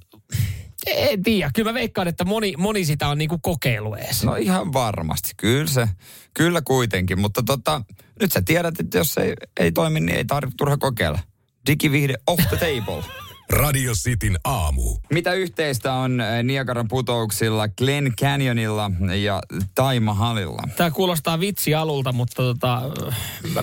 [0.86, 1.50] en tiedä.
[1.54, 4.24] Kyllä mä veikkaan, että moni, moni sitä on niin kuin kokeilu ees.
[4.24, 5.30] No ihan varmasti.
[5.36, 5.88] Kyllä se,
[6.34, 7.20] kyllä kuitenkin.
[7.20, 7.82] Mutta tota,
[8.20, 11.18] nyt sä tiedät, että jos ei, ei toimi, niin ei tarvitse turha kokeilla.
[11.66, 13.04] Digivihde off the table.
[13.52, 14.96] Radio Cityn aamu.
[15.10, 18.90] Mitä yhteistä on äh, Niagaran putouksilla, Glen Canyonilla
[19.22, 19.42] ja
[19.74, 20.62] Taj Mahalilla?
[20.76, 22.82] Tämä kuulostaa vitsi alulta, mutta tota,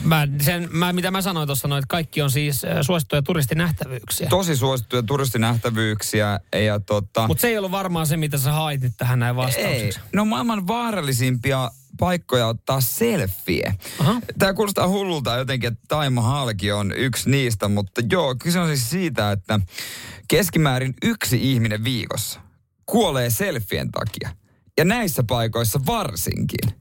[0.03, 4.29] mä, sen, mä, mitä mä sanoin tuossa, että kaikki on siis äh, suosittuja turistinähtävyyksiä.
[4.29, 7.27] Tosi suosittuja turistinähtävyyksiä ja tota...
[7.27, 9.99] Mutta se ei ollut varmaan se, mitä sä haitit tähän näin Ei, vastaukseksi.
[10.13, 13.73] no maailman vaarallisimpia paikkoja ottaa selfie.
[13.99, 14.21] Aha.
[14.39, 18.89] Tämä kuulostaa hullulta jotenkin, että Taj Mahalkin on yksi niistä, mutta joo, kyse on siis
[18.89, 19.59] siitä, että
[20.27, 22.41] keskimäärin yksi ihminen viikossa
[22.85, 24.29] kuolee selfien takia.
[24.77, 26.79] Ja näissä paikoissa varsinkin.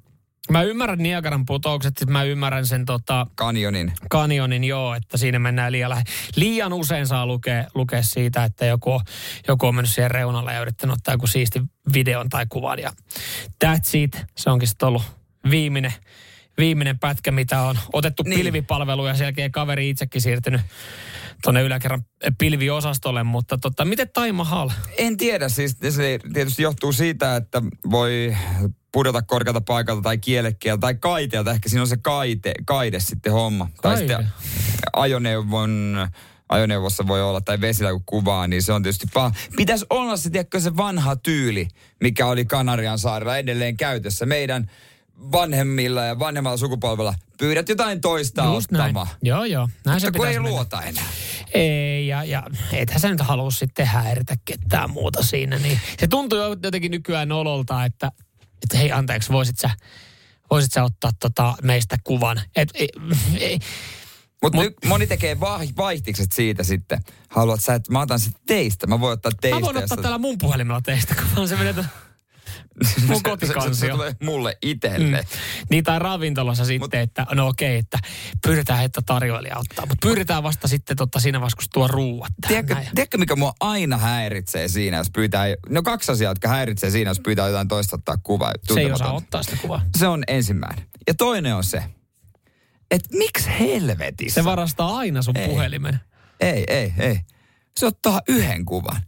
[0.51, 3.93] Mä ymmärrän Niagaran putoukset, sit mä ymmärrän sen tota, Kanjonin.
[4.11, 6.03] kanjonin joo, että siinä mennään liian lähe.
[6.37, 9.01] Liian usein saa lukea, lukea siitä, että joku,
[9.49, 12.79] joku on mennyt siihen reunalle ja yrittänyt ottaa joku siisti videon tai kuvan.
[12.79, 12.93] Ja
[13.65, 14.27] that's it.
[14.37, 15.03] Se onkin sitten ollut
[15.51, 15.93] viimeinen,
[16.59, 18.31] viimeinen pätkä, mitä on otettu Niin.
[18.31, 18.41] niin.
[18.45, 20.61] pilvipalvelu ja sen jälkeen kaveri itsekin siirtynyt
[21.43, 22.03] tuonne yläkerran
[22.39, 23.23] pilviosastolle.
[23.25, 24.71] Mutta tota, miten Tai Mahal?
[24.99, 28.37] En tiedä, siis se tietysti johtuu siitä, että voi
[28.93, 31.51] pudota korkealta paikalta tai kielekkeeltä tai kaiteelta.
[31.51, 33.69] Ehkä siinä on se kaite, kaide sitten homma.
[33.83, 33.99] Tai Kaide.
[33.99, 34.27] sitten
[34.93, 36.09] ajoneuvon,
[36.49, 39.33] ajoneuvossa voi olla, tai vesillä kun kuvaa, niin se on tietysti paha.
[39.57, 41.69] Pitäisi olla se, tiedätkö, se vanha tyyli,
[42.01, 44.27] mikä oli Kanarian saarella edelleen käytössä.
[44.27, 44.71] Meidän
[45.33, 48.83] vanhemmilla ja vanhemmalla sukupolvella pyydät jotain toista Just näin.
[48.85, 49.07] ottamaan.
[49.23, 49.69] Joo, joo.
[49.87, 50.51] Näin se Mutta kun ei mennä.
[50.51, 51.05] luota enää.
[51.55, 55.59] Ei, ja, ja ethän sä nyt halua sitten häiritä ketään muuta siinä.
[55.59, 58.13] Niin se tuntuu jo jotenkin nykyään nololta, että,
[58.63, 59.71] että hei anteeksi, voisit sä,
[60.51, 62.41] voisit sä ottaa tota meistä kuvan.
[62.57, 62.89] Et, ei,
[63.41, 63.59] ei,
[64.43, 67.01] Mutta Mut- moni tekee vai- vaihtikset siitä sitten.
[67.29, 68.87] Haluat sä, että mä otan sitten teistä.
[68.87, 69.57] Mä voin ottaa teistä.
[69.61, 71.75] mä voin ottaa sä- täällä mun puhelimella teistä, kun se menee
[72.79, 73.95] mun se, se, se, kotikansio.
[73.95, 75.21] tulee mulle itselle.
[75.21, 75.39] Mm.
[75.71, 77.99] Niin tai ravintolassa sitten, että no okei, että
[78.43, 79.87] pyydetään, että tarjoilija ottaa.
[79.87, 82.33] Mutta pyydetään vasta sitten totta siinä vaiheessa, kun se tuo ruuat.
[82.49, 85.47] Tiedätkö, tiedätkö, mikä mua aina häiritsee siinä, jos pyytää...
[85.69, 88.53] No kaksi asiaa, jotka häiritsee siinä, jos pyytää jotain toista ottaa kuvaa.
[88.75, 89.83] se ei osaa ottaa sitä kuvaa.
[89.99, 90.87] Se on ensimmäinen.
[91.07, 91.83] Ja toinen on se,
[92.91, 94.41] että miksi helvetissä...
[94.41, 95.49] Se varastaa aina sun Ei.
[95.49, 96.01] puhelimen.
[96.41, 97.21] Ei, ei, ei.
[97.77, 99.03] Se ottaa yhden kuvan.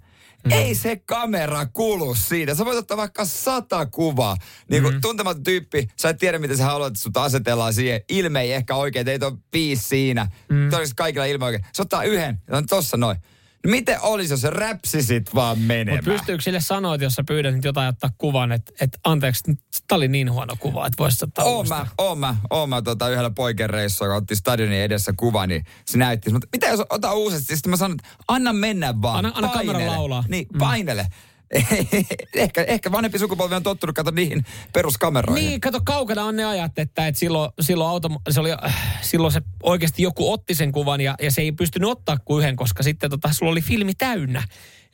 [0.44, 0.52] Mm.
[0.52, 2.54] Ei se kamera kulu siitä.
[2.54, 4.36] Sä voit ottaa vaikka sata kuvaa.
[4.70, 5.00] Niin kuin mm.
[5.00, 8.00] tuntematon tyyppi, sä et tiedä, miten sä haluat, että sut asetellaan siihen.
[8.08, 10.24] Ilme ei ehkä oikein, teitä on viisi siinä.
[10.24, 10.56] Mm.
[10.56, 11.64] Todennäköisesti kaikilla ilme oikein.
[11.72, 13.18] Se ottaa yhden, ja on tossa noin.
[13.66, 16.04] Miten olisi, jos räpsisit vaan menemään?
[16.04, 19.42] Mutta pystyykö sille sanoa, että jos sä pyydät nyt jotain ottaa kuvan, että, että anteeksi,
[19.88, 23.08] tämä oli niin huono kuva, että voisit ottaa Oon mä, oon mä, oon mä tota
[23.08, 26.32] yhdellä poikien reissulla, kun otti stadionin edessä kuva, niin se näytti.
[26.32, 27.56] Mutta mitä jos ota uusesti?
[27.56, 29.16] Sitten mä sanon, että anna mennä vaan.
[29.26, 29.96] Anna- anna kamera painele.
[29.96, 30.24] laulaa.
[30.28, 31.06] Niin, painele.
[32.34, 35.48] ehkä, ehkä vanhempi sukupolvi on tottunut kato niihin peruskameroihin.
[35.48, 39.32] Niin, kato, kaukana on ne ajat, että, että silloin, silloin, auto, se oli, äh, silloin
[39.32, 42.82] se oikeasti joku otti sen kuvan ja, ja se ei pystynyt ottaa kuin yhden, koska
[42.82, 44.42] sitten tota, sulla oli filmi täynnä.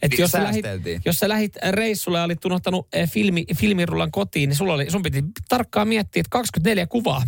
[0.02, 0.64] Et Niin, jos, sä lähit,
[1.04, 5.02] jos sä lähit reissulle ja olit unohtanut eh, filmi, filmirullan kotiin, niin sulla oli, sun
[5.02, 7.22] piti tarkkaan miettiä, että 24 kuvaa.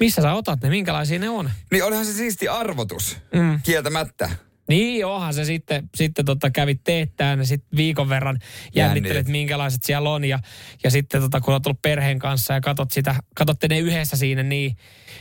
[0.00, 1.50] Missä sä otat ne, minkälaisia ne on?
[1.72, 3.60] Niin olihan se siisti arvotus, mm.
[3.62, 4.30] kieltämättä.
[4.68, 8.38] Niin, onhan se sitten, sitten tota, kävit teettään ja sitten viikon verran
[8.74, 9.32] jännittelet, Jännit.
[9.32, 10.24] minkälaiset siellä on.
[10.24, 10.38] Ja,
[10.84, 14.42] ja sitten tota, kun olet ollut perheen kanssa ja katot sitä, katotte ne yhdessä siinä,
[14.42, 14.76] niin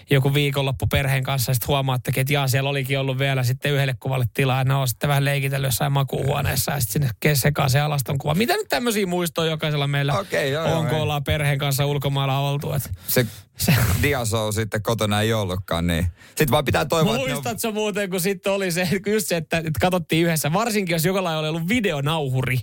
[0.09, 3.95] joku viikonloppu perheen kanssa ja sitten huomaattekin, että jaa, siellä olikin ollut vielä sitten yhdelle
[3.99, 4.63] kuvalle tilaa.
[4.63, 8.35] Ne on sitten vähän leikitellyt jossain makuuhuoneessa ja sitten sinne sekaan se alaston kuva.
[8.35, 11.01] Mitä nyt tämmöisiä muistoja jokaisella meillä Okei, joo, joo, on, kun ei.
[11.01, 12.73] ollaan perheen kanssa ulkomailla oltu.
[12.73, 13.25] Et Se,
[13.57, 18.09] se, diasou sitten kotona ei ollutkaan, niin sitten vaan pitää toivoa, ne on Muistatko muuten,
[18.09, 21.69] kun sitten oli se, just se, että, että katsottiin yhdessä, varsinkin jos jollain oli ollut
[21.69, 22.59] videonauhuri.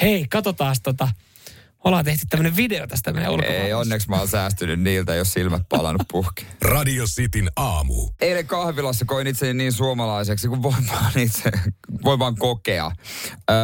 [0.00, 1.08] Hei, katsotaan tota.
[1.84, 3.64] Ollaan tehty tämmöinen video tästä meidän ulkomailla.
[3.64, 6.46] Ei, onneksi mä oon säästynyt niiltä, jos silmät palannut puhki.
[6.62, 8.08] Radio Cityn aamu.
[8.20, 11.50] Eilen kahvilassa koin itseni niin suomalaiseksi kuin voi vaan, itse,
[12.04, 12.90] voi vaan kokea.
[13.50, 13.56] Öö,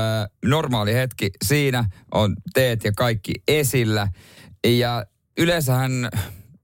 [0.45, 4.09] normaali hetki siinä on teet ja kaikki esillä.
[4.67, 5.07] Ja
[5.39, 6.09] yleensähän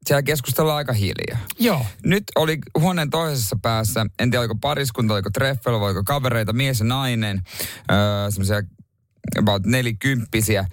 [0.07, 1.39] siellä keskustellaan aika hiljaa.
[1.59, 1.87] Joo.
[2.05, 6.79] Nyt oli huoneen toisessa päässä, en tiedä oliko pariskunta, oliko treffel, vai oliko kavereita, mies
[6.79, 7.43] ja nainen,
[7.91, 8.63] öö, semmoisia
[9.39, 10.67] about nelikymppisiä,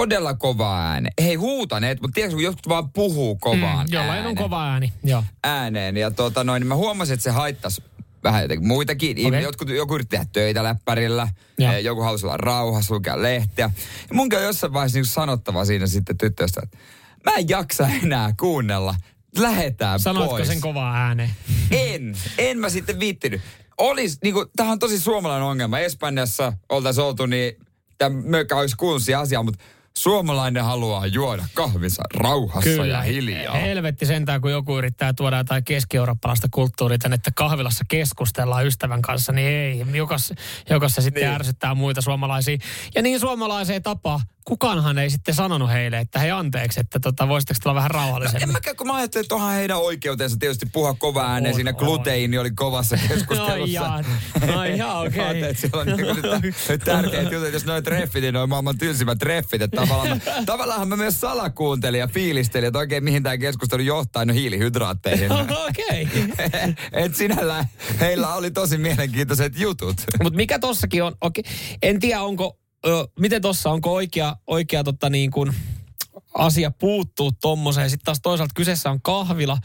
[0.00, 1.10] todella kova ääne.
[1.18, 4.92] Ei huutaneet, mutta tiedätkö, kun jotkut vaan puhuu kovaan Mm, jollain on ääneen kova ääni.
[5.04, 5.24] Joo.
[5.44, 5.96] ääneen.
[5.96, 7.82] Ja tota noin, niin mä huomasin, että se haittasi
[8.24, 9.26] vähän jotenkin muitakin.
[9.26, 9.40] Okay.
[9.40, 11.28] Jotkut, joku yritti tehdä töitä läppärillä,
[11.58, 13.70] ja joku halusi olla rauhassa, lukea lehteä.
[14.08, 16.78] Ja munkin on jossain vaiheessa niin sanottava siinä sitten tyttöstä, että
[17.24, 18.94] mä en jaksa enää kuunnella.
[19.38, 20.48] Lähetään Sanoitko pois.
[20.48, 21.30] sen kovaa ääneen?
[21.70, 23.40] En, en mä sitten viittinyt.
[23.78, 25.78] Olis, niinku, tämähän on tosi suomalainen ongelma.
[25.78, 27.56] Espanjassa oltaisiin oltu, niin
[27.98, 29.64] tämä mökkä olisi kunsi asia, mutta
[29.96, 33.54] Suomalainen haluaa juoda kahvinsa rauhassa ja hiljaa.
[33.54, 39.32] Helvetti sentään, kun joku yrittää tuoda jotain keski-eurooppalaista kulttuuria tänne, että kahvilassa keskustellaan ystävän kanssa,
[39.32, 39.86] niin ei.
[39.94, 40.32] Jokas,
[40.70, 41.34] jokas se sitten niin.
[41.34, 42.58] ärsyttää muita suomalaisia.
[42.94, 47.60] Ja niin suomalaiseen tapa kukaanhan ei sitten sanonut heille, että hei anteeksi, että tota, voisitteko
[47.64, 48.40] olla vähän rauhallisemmin.
[48.40, 51.54] No, en mäkään, kun mä ajattelin, että onhan heidän oikeutensa tietysti puhua kova ääneen.
[51.54, 54.04] Siinä gluteiini oli kovassa keskustelussa.
[54.46, 55.20] no ihan okei.
[55.20, 55.42] Okay.
[55.42, 59.62] että siellä on niin tärkeät jutut, jos noin treffit, niin noin maailman tylsimmät treffit.
[59.62, 64.34] Että tavallaan, tavallaan mä myös salakuuntelin ja fiilistelin, että oikein mihin tämä keskustelu johtaa, no
[64.34, 65.32] hiilihydraatteihin.
[65.68, 66.08] okei.
[66.32, 66.74] Okay.
[67.04, 67.64] et sinällään
[68.00, 69.96] heillä oli tosi mielenkiintoiset jutut.
[70.22, 71.42] Mutta mikä tossakin on, okay.
[71.82, 75.54] en tiedä onko ö, miten tuossa, onko oikea, oikea totta niin kuin,
[76.38, 77.90] asia puuttuu tommoseen.
[77.90, 79.58] Sitten taas toisaalta kyseessä on kahvila,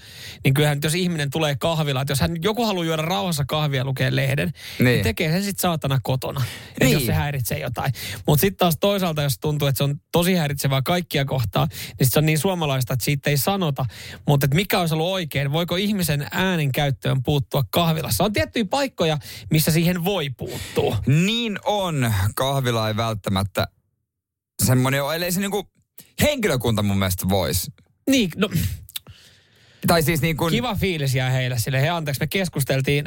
[0.44, 3.86] niin kyllähän jos ihminen tulee kahvila, että jos hän, joku haluaa juoda rauhassa kahvia ja
[3.86, 6.42] lukea lehden, niin, niin tekee sen sitten saatana kotona,
[6.80, 6.92] niin.
[6.92, 7.94] jos se häiritsee jotain.
[8.28, 11.68] Mutta sitten taas toisaalta, jos tuntuu, että se on tosi häiritsevää kaikkia kohtaa,
[12.00, 13.86] niin se on niin suomalaista, että siitä ei sanota.
[14.28, 15.52] Mutta mikä olisi ollut oikein?
[15.52, 18.24] Voiko ihmisen äänen käyttöön puuttua kahvilassa?
[18.24, 19.18] On tiettyjä paikkoja,
[19.52, 20.98] missä siihen voi puuttua.
[21.08, 22.14] Niin on.
[22.36, 23.68] Kahvila ei välttämättä
[24.66, 25.72] semmoinen ole, ellei se niinku
[26.22, 27.72] henkilökunta mun mielestä voisi.
[28.10, 28.50] Niin, no...
[29.88, 30.52] Tai siis niin kuin...
[30.52, 31.82] Kiva fiilis jää heille sille.
[31.82, 33.06] He anteeksi, me keskusteltiin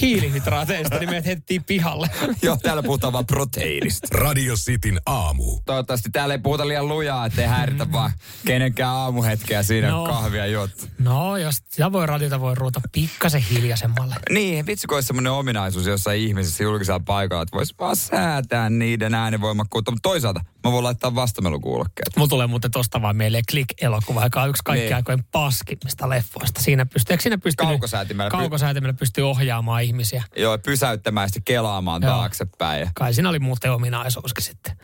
[0.00, 2.10] hiilihydraateista, niin meidät heitettiin pihalle.
[2.42, 4.08] Joo, täällä puhutaan vaan proteiinista.
[4.10, 5.60] Radio Cityn aamu.
[5.66, 8.10] Toivottavasti täällä ei puhuta liian lujaa, ettei häiritä vaan
[8.46, 10.70] kenenkään aamuhetkeä siinä no, kahvia juot.
[10.98, 14.14] No, jos sitä voi radiota voi ruuta pikkasen hiljaisemmalle.
[14.30, 19.14] Niin, vitsi kun olisi semmoinen ominaisuus jossain ihmisessä julkisella paikalla, että voisi vaan säätää niiden
[19.14, 19.90] äänivoimakkuutta.
[19.90, 22.16] Mutta toisaalta mä voin laittaa vastamelukuulokkeet.
[22.16, 24.96] Mulla tulee muuten tosta vaan meille Click-elokuva, joka on yksi kaikkien niin.
[24.96, 26.60] aikojen paskimmista leffoista.
[26.62, 30.24] Siinä pystyy, siinä pystyy kaukosäätimellä, kaukosäätimellä pystyy ohjaamaan ihmisiä.
[30.36, 32.12] Joo, pysäyttämään ja kelaamaan Joo.
[32.12, 32.90] taaksepäin.
[32.94, 34.76] Kai siinä oli muuten ominaisuuskin sitten.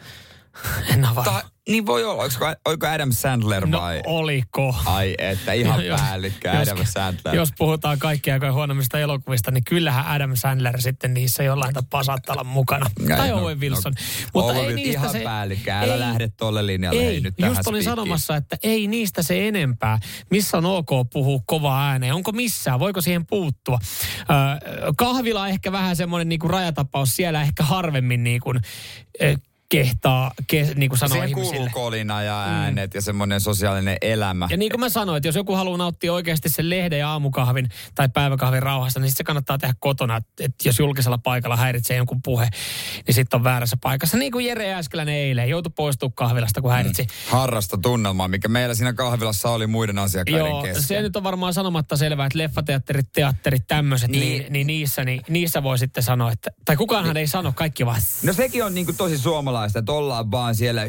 [0.92, 1.32] En ole varma.
[1.32, 2.22] Ta- niin voi olla.
[2.22, 3.96] Oliko, oliko Adam Sandler no, vai?
[3.96, 4.74] No oliko.
[4.84, 7.34] Ai että ihan päällikkö Adam Sandler.
[7.34, 12.32] Jos puhutaan kaikkia aikojen huonommista elokuvista, niin kyllähän Adam Sandler sitten niissä jollain tapaa saattaa
[12.32, 12.90] olla mukana.
[13.08, 13.92] Ja, tai no, Owen no, Wilson.
[13.92, 15.72] No, Mutta Owen ei niistä ihan se, päällikkö.
[15.72, 17.00] Älä ei, lähde tolle linjalle.
[17.00, 19.98] Ei, ei nyt just olin sanomassa, että ei niistä se enempää.
[20.30, 22.14] Missä on ok puhua kova ääneen?
[22.14, 22.80] Onko missään?
[22.80, 23.78] Voiko siihen puuttua?
[24.20, 24.58] Äh,
[24.96, 27.16] kahvila ehkä vähän semmoinen niinku rajatapaus.
[27.16, 28.52] Siellä ehkä harvemmin niinku,
[29.70, 31.56] kehtaa, ke, niin kuin sanoa Siihen ihmisille.
[31.56, 32.52] kuuluu kolina ja mm.
[32.52, 32.98] äänet mm.
[32.98, 34.48] ja semmoinen sosiaalinen elämä.
[34.50, 37.68] Ja niin kuin mä sanoin, että jos joku haluaa nauttia oikeasti sen lehden ja aamukahvin
[37.94, 40.16] tai päiväkahvin rauhassa, niin sitten se kannattaa tehdä kotona.
[40.16, 42.48] Että jos julkisella paikalla häiritsee jonkun puhe,
[43.06, 44.16] niin sitten on väärässä paikassa.
[44.16, 47.02] Niin kuin Jere Äskeläinen eilen joutui poistua kahvilasta, kun häiritsi.
[47.02, 47.08] Mm.
[47.28, 50.82] Harrasta tunnelmaa, mikä meillä siinä kahvilassa oli muiden asiakkaiden Joo, kesken.
[50.82, 55.20] se nyt on varmaan sanomatta selvää, että leffateatterit, teatterit, tämmöiset, niin, niin, niin, niissä, niin,
[55.28, 57.20] niissä voi sitten sanoa, että, tai kukaanhan niin.
[57.20, 58.00] ei sano, kaikki vaan.
[58.22, 60.82] No sekin on niin kuin tosi suomalainen suomalaista, että ollaan vaan siellä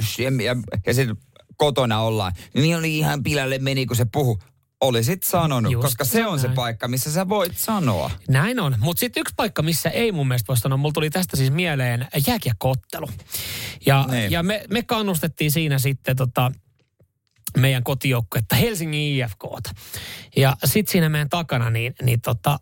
[0.43, 0.55] ja,
[0.85, 1.17] ja sitten
[1.57, 2.31] kotona ollaan.
[2.53, 4.39] Niin oli ihan pilalle meni, kun se puhu
[4.81, 6.39] olisit sanonut, Just koska se on näin.
[6.39, 8.11] se paikka, missä sä voit sanoa.
[8.27, 11.37] Näin on, mutta sitten yksi paikka, missä ei mun mielestä voi sanoa, mulla tuli tästä
[11.37, 13.09] siis mieleen jääkiekkottelu.
[13.85, 14.31] Ja, niin.
[14.31, 16.51] ja me, me kannustettiin siinä sitten tota,
[17.57, 19.69] meidän kotijoukkuetta Helsingin IFKta.
[20.35, 22.59] Ja sitten siinä meidän takana niin, niin tota,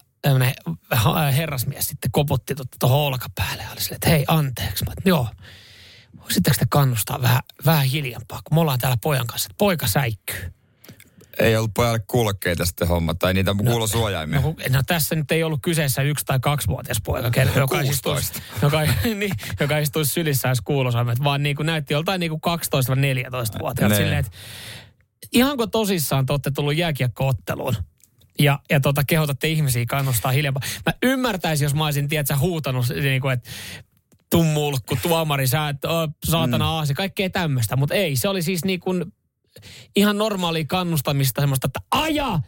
[1.35, 4.85] herrasmies sitten koputti tuohon tota, olkapäälle ja oli silleen, että hei anteeksi.
[4.85, 5.27] Mä, joo,
[6.17, 10.53] voisitteko te kannustaa vähän, vähän hiljempaa, kun me ollaan täällä pojan kanssa, että poika säikkyy.
[11.39, 14.41] Ei ollut pojalle kuulokkeita sitten homma, tai niitä no, kuulosuojaimia.
[14.41, 19.31] No, no, tässä nyt ei ollut kyseessä yksi- tai kaksivuotias poika, joka, istuisi, joka, niin,
[19.59, 23.95] joka istuisi sylissään kuulosuojaimet, vaan niin kuin näytti joltain niin kuin 12-14-vuotiaalta.
[23.95, 24.31] Silleen, että
[25.31, 27.75] ihanko tosissaan te olette tullut jääkiekkootteluun?
[28.39, 30.61] ja, ja tota, kehotatte ihmisiä kannustaa hiljempaa.
[30.85, 33.49] Mä ymmärtäisin, jos mä olisin, tiedätkö, huutanut, niin kuin, että
[34.31, 36.71] tummulkku, tuomari, sä, et, oh, saatana mm.
[36.71, 37.75] aasi, kaikkea tämmöistä.
[37.75, 39.05] Mutta ei, se oli siis niin kuin
[39.95, 42.39] ihan normaali kannustamista semmoista, että aja!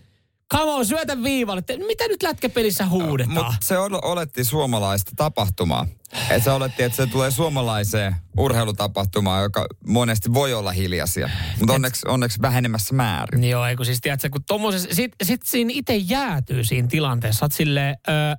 [0.53, 1.63] Come on, syötä viivalle.
[1.87, 3.33] Mitä nyt lätkäpelissä huudetaan?
[3.33, 5.87] Mutta se oletti suomalaista tapahtumaa.
[6.29, 11.29] Että se oletti, että se tulee suomalaiseen urheilutapahtumaan, joka monesti voi olla hiljaisia.
[11.59, 13.43] Mutta onneksi, onneksi vähenemässä määrin.
[13.43, 17.45] Joo, eikö siis tiedätkö, kun tommosessa, sit, sit siinä itse jäätyy siinä tilanteessa.
[17.45, 18.35] Oot silleen, öö,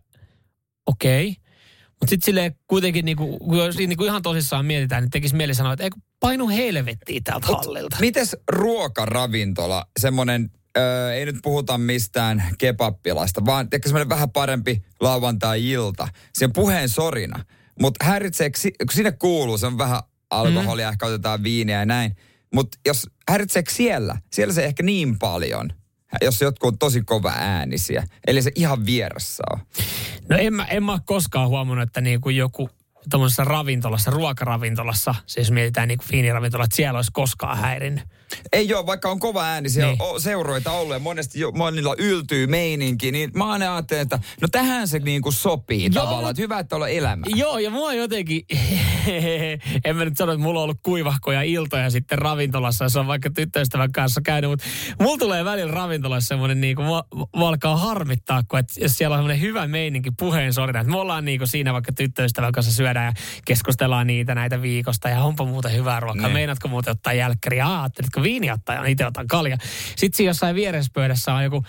[0.86, 1.41] okei, okay,
[2.02, 5.84] mutta sitten silleen kuitenkin, niinku, jos niinku ihan tosissaan mietitään, niin tekisi mieli sanoa, että
[5.84, 7.96] eikö painu helvettiin täältä Mut hallilta.
[8.00, 16.08] Mites ruokaravintola, semmoinen, öö, ei nyt puhuta mistään kebappilasta, vaan ehkä semmoinen vähän parempi lauantai-ilta.
[16.34, 17.44] Sen puheen sorina.
[17.80, 20.92] Mutta häiritseekö, kun sinne kuuluu, se on vähän alkoholia, mm.
[20.92, 22.16] ehkä otetaan viiniä ja näin.
[22.54, 25.72] Mutta jos häiritseekö siellä, siellä se ehkä niin paljon–
[26.20, 28.08] jos jotkut on tosi kova äänisiä.
[28.26, 29.58] Eli se ihan vieressä on.
[30.28, 32.70] No en mä, en mä koskaan huomannut, että niin kuin joku
[33.10, 38.04] tuommoisessa ravintolassa, ruokaravintolassa, siis mietitään niin kuin fiiniravintola, että siellä olisi koskaan häirinnyt.
[38.52, 39.98] Ei ole, vaikka on kova äänisiä Niin.
[39.98, 40.20] niin.
[40.20, 44.88] seuroita ollut ja monesti jo, monilla yltyy meininki, niin mä aina ajattelen, että no tähän
[44.88, 46.04] se niinku sopii Joo.
[46.04, 47.26] tavallaan, että hyvä, että olla elämä.
[47.34, 48.42] Joo, ja mua jotenkin,
[49.84, 53.30] en mä nyt sano, että mulla on ollut kuivahkoja iltoja sitten ravintolassa, jos on vaikka
[53.30, 54.64] tyttöystävän kanssa käynyt, mutta
[55.00, 57.04] mulla tulee välillä ravintolassa semmoinen, niin kuin, mua,
[57.36, 60.98] mua alkaa harmittaa, kun että jos siellä on semmoinen hyvä meininki puheen sorina, että me
[60.98, 63.12] ollaan niin kuin siinä vaikka tyttöystävän kanssa syödään ja
[63.44, 66.22] keskustellaan niitä näitä viikosta ja onpa muuten hyvää ruokaa.
[66.22, 66.32] Niin.
[66.32, 67.66] Meinaatko muuten ottaa jälkkäriä?
[67.66, 68.74] Aa, ajattelitko viini ottaa?
[68.74, 69.56] Ja itse otan kalja.
[69.96, 71.64] Sitten siinä jossain vieressä pöydässä on joku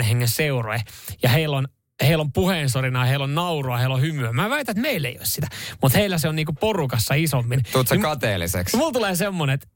[0.00, 0.82] 6-10 hengen seurue
[1.22, 1.68] ja heillä on
[2.02, 4.32] heillä on puheensorinaa, heillä on naurua, heillä on hymyä.
[4.32, 5.46] Mä väitän, että meillä ei ole sitä.
[5.82, 7.60] Mutta heillä se on niinku porukassa isommin.
[7.72, 8.76] Tuut sä Niin kateelliseksi?
[8.76, 9.66] Mulla tulee semmonen, että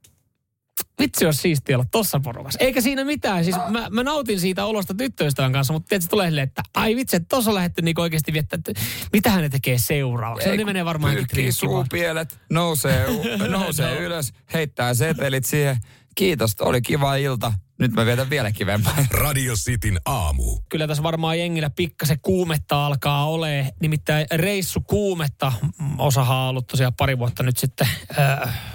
[0.99, 2.59] vitsi olisi siistiä olla tossa porukassa.
[2.59, 3.43] Eikä siinä mitään.
[3.43, 7.15] Siis mä, mä nautin siitä olosta tyttöystävän kanssa, mutta tietysti tulee silleen, että ai vitsi,
[7.15, 8.81] että tossa on lähdetty niinku oikeasti viettää, että
[9.13, 10.49] mitähän ne tekee seuraavaksi.
[10.49, 11.15] Ei, ne kun menee varmaan
[11.49, 13.05] suupielet, nousee,
[13.49, 15.77] nousee ylös, heittää setelit siihen.
[16.15, 17.53] Kiitos, oli kiva ilta.
[17.79, 18.95] Nyt mä vietän vielä kivempaa.
[19.23, 20.59] Radio Cityn aamu.
[20.69, 23.73] Kyllä tässä varmaan jengillä pikkasen kuumetta alkaa ole.
[23.81, 25.51] Nimittäin reissu kuumetta.
[25.97, 27.87] Osahan on ollut tosiaan pari vuotta nyt sitten
[28.19, 28.74] äh,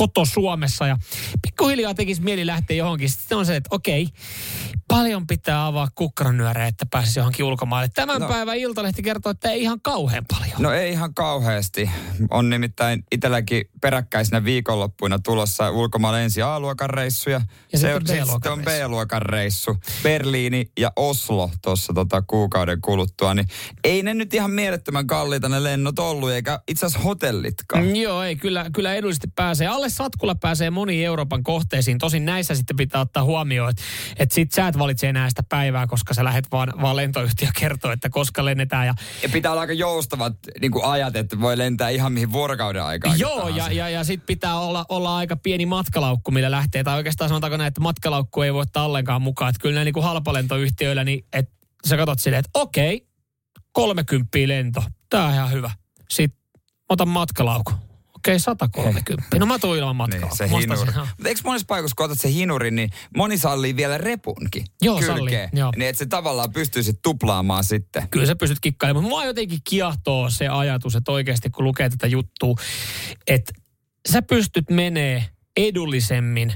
[0.00, 0.96] koto Suomessa ja
[1.42, 3.10] pikkuhiljaa tekisi mieli lähteä johonkin.
[3.10, 4.08] Sitten on se, että okei,
[4.88, 7.88] paljon pitää avaa kukkaronyörejä, että pääsisi johonkin ulkomaille.
[7.94, 8.28] Tämän no.
[8.28, 10.54] Päivän Iltalehti kertoo, että ei ihan kauhean paljon.
[10.58, 11.90] No ei ihan kauheasti.
[12.30, 17.40] On nimittäin itselläkin peräkkäisinä viikonloppuina tulossa ulkomaille ensin A-luokan reissuja.
[17.72, 18.88] Ja sit B-luokan sitten on reissu.
[18.88, 19.76] B-luokan reissu.
[20.02, 23.34] Berliini ja Oslo tuossa tota kuukauden kuluttua.
[23.34, 23.48] Niin
[23.84, 27.84] ei ne nyt ihan mielettömän kalliita ne lennot ollut, eikä itse asiassa hotellitkaan.
[27.84, 29.66] Mm, Joo, ei, kyllä, kyllä edullisesti pääsee.
[29.66, 31.98] Alle satkulla pääsee moniin Euroopan kohteisiin.
[31.98, 33.82] Tosin näissä sitten pitää ottaa huomioon, että,
[34.18, 37.92] että sit sä et valitse enää sitä päivää, koska sä lähet vaan, vaan lentoyhtiö kertoo,
[37.92, 38.86] että koska lennetään.
[38.86, 42.82] Ja, Ja pitää olla aika joustavat niin kuin ajat, että voi lentää ihan mihin vuorokauden
[42.82, 43.18] aikaan.
[43.18, 46.84] joo, ja, ja, ja sitten pitää olla, olla aika pieni matkalaukku, millä lähtee.
[46.84, 49.50] Tai oikeastaan sanotaanko näin, että matkalaukku ei voi ottaa ollenkaan mukaan.
[49.50, 51.52] Että kyllä näin niin kuin halpalentoyhtiöillä, niin että
[51.86, 53.06] sä katsot silleen, että okei,
[53.72, 54.82] 30 lento.
[55.10, 55.70] Tää on ihan hyvä.
[56.08, 56.40] Sitten
[56.88, 57.89] otan matkalaukun.
[58.20, 59.38] Okei, 130.
[59.38, 60.36] No mä tuun ilman Niin, matkaa.
[60.36, 60.80] se hinuri.
[60.94, 65.18] Mutta eikö monessa paikassa, kun otat se hinurin, niin moni sallii vielä repunkin Joo, kylkeen.
[65.18, 65.72] sallii, joo.
[65.76, 68.08] Niin, että se tavallaan pystyy sitten tuplaamaan sitten.
[68.10, 69.04] Kyllä sä pystyt kikkailemaan.
[69.08, 72.54] Mua jotenkin kiehtoo se ajatus, että oikeasti kun lukee tätä juttua,
[73.26, 73.52] että
[74.12, 75.24] sä pystyt menee
[75.56, 76.52] edullisemmin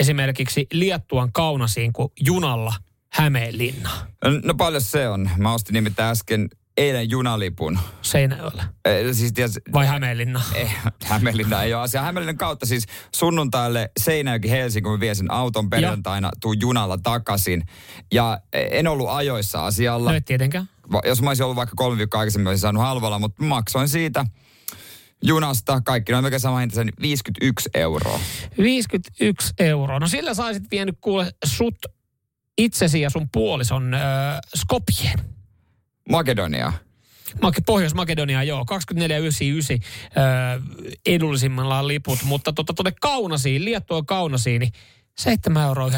[0.00, 2.74] esimerkiksi Liettuan Kaunasiin kuin junalla
[3.12, 4.08] Hämeenlinnaan
[4.44, 5.30] No paljon se on.
[5.36, 6.48] Mä ostin nimittäin äsken
[6.80, 7.78] eilen junalipun.
[8.02, 8.62] Seinäjoella.
[8.84, 10.42] Eh, siis ties, Vai Hämeenlinna?
[10.54, 12.02] eh, Hämeenlinna ei ole asia.
[12.02, 17.62] Hämeenlinnan kautta siis sunnuntaille Seinäjoki Helsinki, kun vien sen auton perjantaina, tuun junalla takaisin.
[18.12, 20.10] Ja en ollut ajoissa asialla.
[20.10, 20.68] No et tietenkään.
[21.04, 24.24] Jos mä olisin ollut vaikka kolme viikkoa aikaisemmin, olisin saanut halvalla, mutta maksoin siitä
[25.24, 28.20] junasta, kaikki noin melkein sama hinta, sen 51 euroa.
[28.58, 29.98] 51 euroa.
[29.98, 31.76] No sillä saisit vienyt kuule sut
[32.58, 34.00] itsesi ja sun puolison äh,
[34.56, 35.20] Skopjeen.
[36.10, 36.72] Makedonia.
[37.42, 39.82] Make- Pohjois-Makedonia, joo, 24,99
[40.16, 40.60] öö,
[41.06, 44.72] edullisimmillaan liput, mutta tuota, tuonne Kaunasiin, Liettuan Kaunasiin, niin
[45.20, 45.90] 7,99 euroa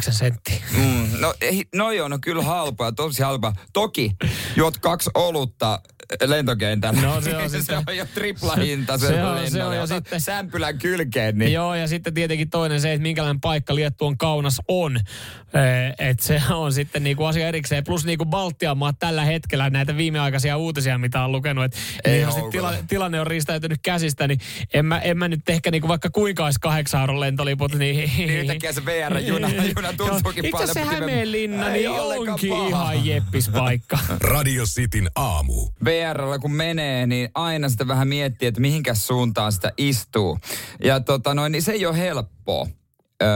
[0.00, 0.56] senttiä.
[0.76, 3.52] Mm, no, ei, no joo, no kyllä halpaa, tosi halpaa.
[3.72, 4.12] Toki
[4.56, 5.80] juot kaksi olutta
[6.26, 7.00] lentokentällä.
[7.02, 9.86] No se on se sitten- on jo tripla hinta Se se on- se on jo
[9.86, 14.60] sitten- Sämpylän kylkeen, niin Joo, ja sitten tietenkin toinen se, että minkälainen paikka Liettuan Kaunas
[14.68, 15.00] on.
[15.98, 17.84] Että se on sitten niinku asia erikseen.
[17.84, 21.64] Plus niinku Baltian maat tällä hetkellä näitä viimeaikaisia uutisia, mitä on lukenut.
[21.64, 22.74] Että Ei tila, houkutella.
[22.88, 24.40] tilanne on riistäytynyt käsistä, niin
[24.74, 28.10] en mä, en mä nyt ehkä niinku vaikka kuinka olisi kahdeksan euron lentoliput, niin...
[28.18, 31.90] niin yhtäkkiä se VR-juna juna tuntuukin Itse paljon asiassa se Hämeenlinna Ei niin
[32.30, 32.68] onkin paha.
[32.68, 33.98] ihan jeppis paikka.
[34.34, 35.68] Radio Cityn aamu.
[35.84, 40.38] VRllä kun menee, niin aina sitä vähän miettii, että mihinkä suuntaan sitä istuu.
[40.84, 42.66] Ja tota noin, niin se ei ole helppoa.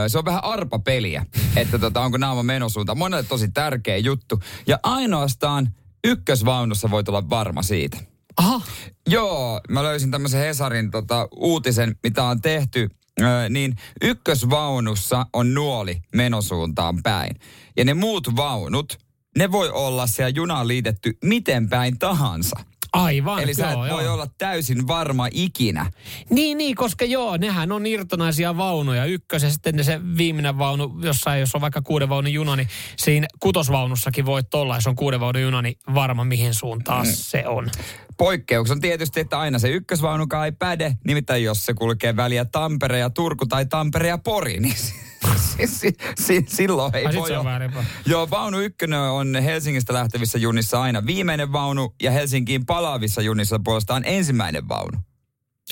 [0.07, 2.95] Se on vähän arpapeliä, että tota, onko naama menosuunta.
[2.95, 4.39] Monelle tosi tärkeä juttu.
[4.67, 5.69] Ja ainoastaan
[6.03, 7.97] ykkösvaunussa voi olla varma siitä.
[8.37, 8.61] Aha,
[9.07, 12.89] Joo, mä löysin tämmöisen Hesarin tota, uutisen, mitä on tehty.
[13.21, 17.35] Öö, niin ykkösvaunussa on nuoli menosuuntaan päin.
[17.77, 18.99] Ja ne muut vaunut,
[19.37, 22.59] ne voi olla siellä junaan liitetty miten päin tahansa.
[22.95, 23.43] Aivan.
[23.43, 24.13] Eli sä et joo, voi joo.
[24.13, 25.91] olla täysin varma ikinä.
[26.29, 29.05] Niin, niin, koska joo, nehän on irtonaisia vaunuja.
[29.05, 33.27] Ykkös ja sitten se viimeinen vaunu, jossain, jos on vaikka kuuden vaunun juna, niin siinä
[33.39, 37.13] kutosvaunussakin voit olla, jos on kuuden vaunun juna, niin varma mihin suuntaan mm.
[37.13, 37.69] se on.
[38.17, 40.97] Poikkeus on tietysti, että aina se ykkösvaunukaan ei päde.
[41.05, 44.75] Nimittäin jos se kulkee väliä Tampere ja Turku tai Tampere ja Pori, niin
[45.57, 47.83] si, si, si, silloin ei Ai voi olla.
[48.05, 54.03] Joo, vaunu ykkönen on Helsingistä lähtevissä junissa aina viimeinen vaunu ja Helsinkiin palaavissa junissa puolestaan
[54.05, 54.97] ensimmäinen vaunu.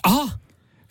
[0.03, 0.29] Aha,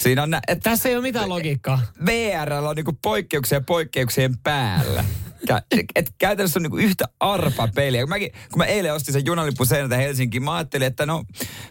[0.01, 1.81] Siinä on nä- et tässä ei ole mitään logiikkaa.
[2.07, 5.05] VR on niinku poikkeuksia poikkeuksien päällä.
[5.51, 5.63] Kä-
[5.95, 8.03] et käytännössä on niinku yhtä arpa peliä.
[8.03, 11.25] Kun, mäkin, kun mä eilen ostin sen junalipun seinältä Helsinkiin, mä ajattelin, että no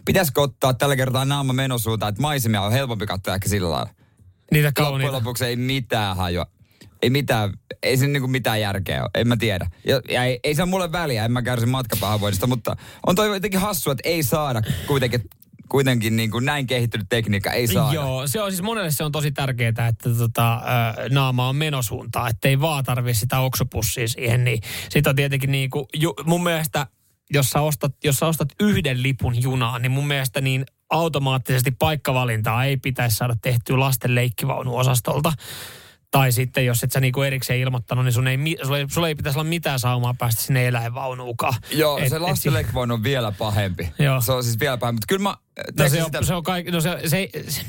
[0.04, 3.90] pitäisikö ottaa tällä kertaa naama menosuuntaan, että maisemia on helpompi katsoa ehkä sillä lailla.
[4.52, 5.12] Niitä Loppujen kauniita.
[5.12, 6.46] lopuksi ei mitään hajua.
[7.02, 9.66] Ei mitään, ei se niinku mitään järkeä ole, en mä tiedä.
[9.86, 13.60] Ja, ja ei, ei se mulle väliä, en mä kärsi matkapahoinvoinnista, mutta on toi jotenkin
[13.60, 15.22] hassua, että ei saada kuitenkin,
[15.68, 17.94] kuitenkin niin kuin näin kehittynyt tekniikka, ei saada.
[17.94, 20.60] Joo, se on siis monelle se on tosi tärkeää, että tota,
[21.10, 24.44] naama on menosuuntaa, ettei vaan tarvitse sitä oksupussia siihen.
[24.44, 26.86] Niin sit on tietenkin niin kuin, ju, mun mielestä,
[27.30, 32.64] jos sä, ostat, jos sä ostat yhden lipun junaan, niin mun mielestä niin automaattisesti paikkavalintaa
[32.64, 35.32] ei pitäisi saada tehtyä lasten leikkivaunuosastolta.
[36.12, 39.14] Tai sitten jos et sä niinku erikseen ilmoittanut, niin sun ei, sulla ei, sulla ei
[39.14, 41.54] pitäisi olla mitään saumaa päästä sinne eläinvaunuukaan.
[41.70, 43.88] Joo, Et- se et lasten leikkivaunu on vielä pahempi.
[43.98, 44.20] Joo.
[44.20, 45.36] Se on siis vielä pahempi, mutta kyllä mä...
[45.78, 47.28] No se on, sitä- se on kaikki, no se, se,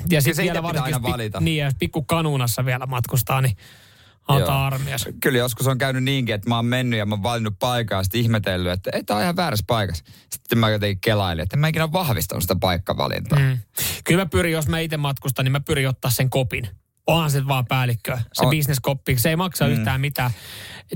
[0.09, 1.39] ja sitten vielä pitää varsinkin, aina pik- valita.
[1.39, 4.37] niin, ja jos pikku kanuunassa vielä matkustaa, niin Joo.
[4.37, 5.05] antaa armias.
[5.21, 8.03] Kyllä joskus on käynyt niinkin, että mä oon mennyt ja mä oon valinnut paikkaa ja
[8.03, 10.05] sitten ihmetellyt, että ei, tää on ihan väärässä paikassa.
[10.29, 13.39] Sitten mä jotenkin kelailin, että en mä ikinä ole vahvistanut sitä paikkavalintaa.
[13.39, 13.57] Mm.
[14.03, 16.67] Kyllä mä pyrin, jos mä itse matkustan, niin mä pyrin ottaa sen kopin.
[17.07, 18.49] Onhan se vaan päällikkö, se On.
[18.49, 19.17] bisneskoppi.
[19.17, 19.71] Se ei maksa mm.
[19.71, 20.31] yhtään mitään.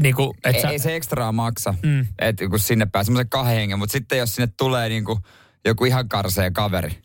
[0.01, 2.07] Niin kuin, et Ei, sä, ei se ekstraa maksa, Mm.
[2.19, 5.19] että kun sinne pääsee semmoisen kahden hengen, mutta sitten jos sinne tulee niinku
[5.65, 6.97] joku ihan karsea kaveri,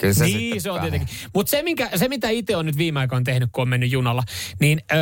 [0.00, 1.08] kyllä se niin, se on tietenkin.
[1.34, 4.22] Mutta se, minkä, se, mitä itse on nyt viime aikoina tehnyt, kun on mennyt junalla,
[4.60, 4.96] niin ö,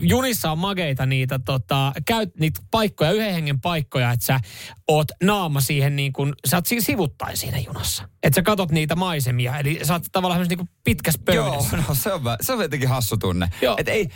[0.00, 4.40] junissa on mageita niitä, tota, käyt niitä paikkoja, yhden hengen paikkoja, että sä
[4.88, 8.08] oot naama siihen niin kuin, sä oot si- sivuttain siinä junassa.
[8.22, 11.76] Että sä katot niitä maisemia, eli sä oot tavallaan niin pitkässä Joo, pöydässä.
[11.76, 13.48] no se on, se on jotenkin hassu tunne.
[13.62, 13.76] Joo.
[13.78, 14.08] Et ei,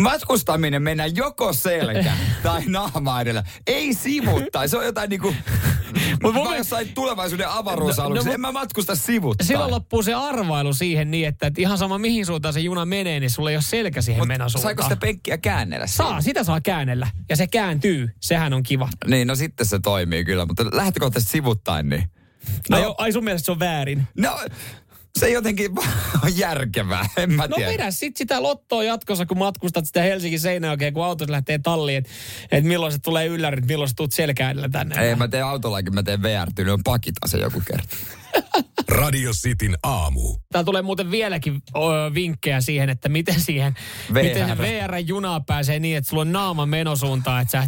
[0.00, 2.12] matkustaminen mennään joko selkä
[2.42, 3.44] tai naama edellä.
[3.66, 4.68] Ei sivuttain.
[4.68, 5.34] Se on jotain niinku...
[6.22, 8.28] Mut mun mä jossain tulevaisuuden avaruusaluksessa.
[8.28, 9.46] No, no, en mä matkusta sivuttain.
[9.48, 13.20] Silloin loppuu se arvailu siihen niin, että, että ihan sama mihin suuntaan se juna menee,
[13.20, 14.62] niin sulla ei ole selkä siihen Mut menosuuntaan.
[14.62, 15.86] saiko sitä penkkiä käännellä?
[15.86, 16.08] siinä?
[16.10, 17.06] Saa, sitä saa käännellä.
[17.28, 18.10] Ja se kääntyy.
[18.20, 18.88] Sehän on kiva.
[19.06, 22.04] Niin, no sitten se toimii kyllä, mutta lähtökohtaisesti sivuttain, niin...
[22.70, 22.78] No.
[22.78, 24.06] No, Ai, ai sun mielestä se on väärin?
[24.16, 24.38] no
[25.18, 25.70] se jotenkin
[26.24, 27.72] on järkevää, en mä No tiedä.
[27.72, 32.10] vedä sit sitä lottoa jatkossa, kun matkustat sitä Helsingin Seinäjokeen, kun autos lähtee talliin, että
[32.52, 35.08] et milloin se tulee yllärit, milloin sä tuut selkä edellä tänne.
[35.08, 37.96] Ei, mä teen autollakin, mä teen VR-tyylyn, pakitaan se joku kerta.
[38.88, 40.36] Radio Cityn aamu.
[40.52, 41.78] Täällä tulee muuten vieläkin ö,
[42.14, 43.74] vinkkejä siihen, että miten siihen,
[44.14, 44.22] VR.
[44.22, 47.62] miten VR-junaa pääsee niin, että sulla on naama menosuuntaan, että sä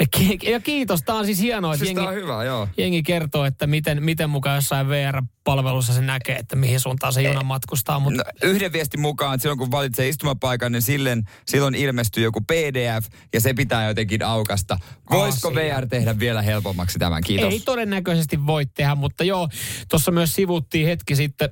[0.00, 0.08] et,
[0.52, 2.68] ja kiitos, tää on siis hienoa, että Siis jengi, tää on hyvä, joo.
[2.76, 7.42] jengi kertoo, että miten, miten mukaan jossain VR-palvelussa se näkee, että mihin suuntaan se juna
[7.42, 12.24] matkustaa, mutta No, yhden viestin mukaan, että silloin kun valitsee istumapaikan, niin sillen, silloin ilmestyy
[12.24, 14.78] joku PDF ja se pitää jotenkin aukasta.
[15.10, 15.76] Voisiko Asia.
[15.76, 17.22] VR tehdä vielä helpommaksi tämän?
[17.22, 17.52] Kiitos.
[17.52, 19.48] Ei todennäköisesti voi tehdä, mutta joo,
[19.90, 21.48] tuossa myös sivuttiin hetki sitten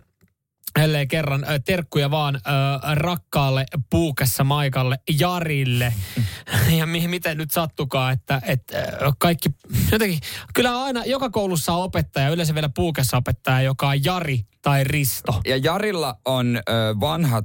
[0.79, 2.41] Jälleen kerran ö, terkkuja vaan ö,
[2.95, 5.95] rakkaalle puukassa Maikalle Jarille.
[6.79, 9.49] Ja mi- miten nyt sattukaa, että, että ö, kaikki
[9.93, 10.21] jotenkin,
[10.55, 15.41] kyllä aina joka koulussa on opettaja, yleensä vielä puukassa opettaja, joka on Jari tai Risto.
[15.47, 17.45] Ja Jarilla on ö, vanhat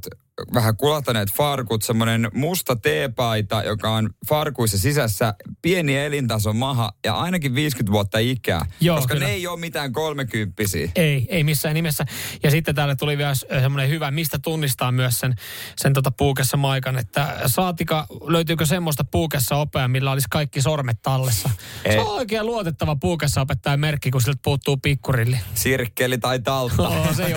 [0.53, 7.55] vähän kulahtaneet farkut, semmoinen musta teepaita, joka on farkuissa sisässä, pieni elintaso maha ja ainakin
[7.55, 8.65] 50 vuotta ikää.
[8.81, 9.27] Joo, koska kyllä.
[9.27, 10.91] ne ei ole mitään kolmekymppisiä.
[10.95, 12.05] Ei, ei missään nimessä.
[12.43, 15.35] Ja sitten täällä tuli vielä semmoinen hyvä, mistä tunnistaa myös sen,
[15.77, 21.49] sen tota puukessa maikan, että saatika, löytyykö semmoista puukessa opea, millä olisi kaikki sormet tallessa.
[21.85, 21.91] Ei.
[21.91, 25.39] Se on oikein luotettava puukessa opettajan merkki, kun siltä puuttuu pikkurilli.
[25.53, 26.89] Sirkkeli tai taltta.
[26.89, 27.29] Oo, se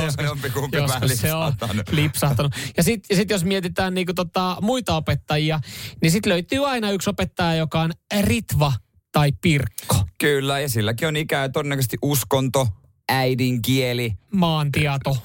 [0.82, 1.52] joskus, se on
[1.90, 2.52] lipsahtanut.
[2.76, 5.60] Ja sitten sit jos mietitään niinku tota muita opettajia,
[6.02, 8.72] niin sitten löytyy aina yksi opettaja, joka on Ritva
[9.12, 9.96] tai Pirkko.
[10.18, 12.68] Kyllä, ja silläkin on ikää todennäköisesti uskonto,
[13.08, 15.16] äidinkieli, Maantieto.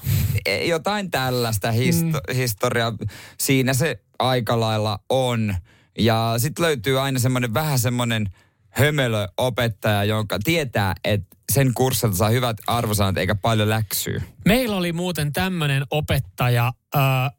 [0.46, 2.34] e- jotain tällaista histo- mm.
[2.34, 2.92] historiaa.
[3.40, 5.54] Siinä se aika lailla on.
[5.98, 8.26] Ja sitten löytyy aina semmoinen vähän semmoinen
[8.70, 14.22] hömelöopettaja, jonka tietää, että sen kurssilta saa hyvät arvosanat eikä paljon läksyä.
[14.44, 17.30] Meillä oli muuten tämmöinen opettaja, äh,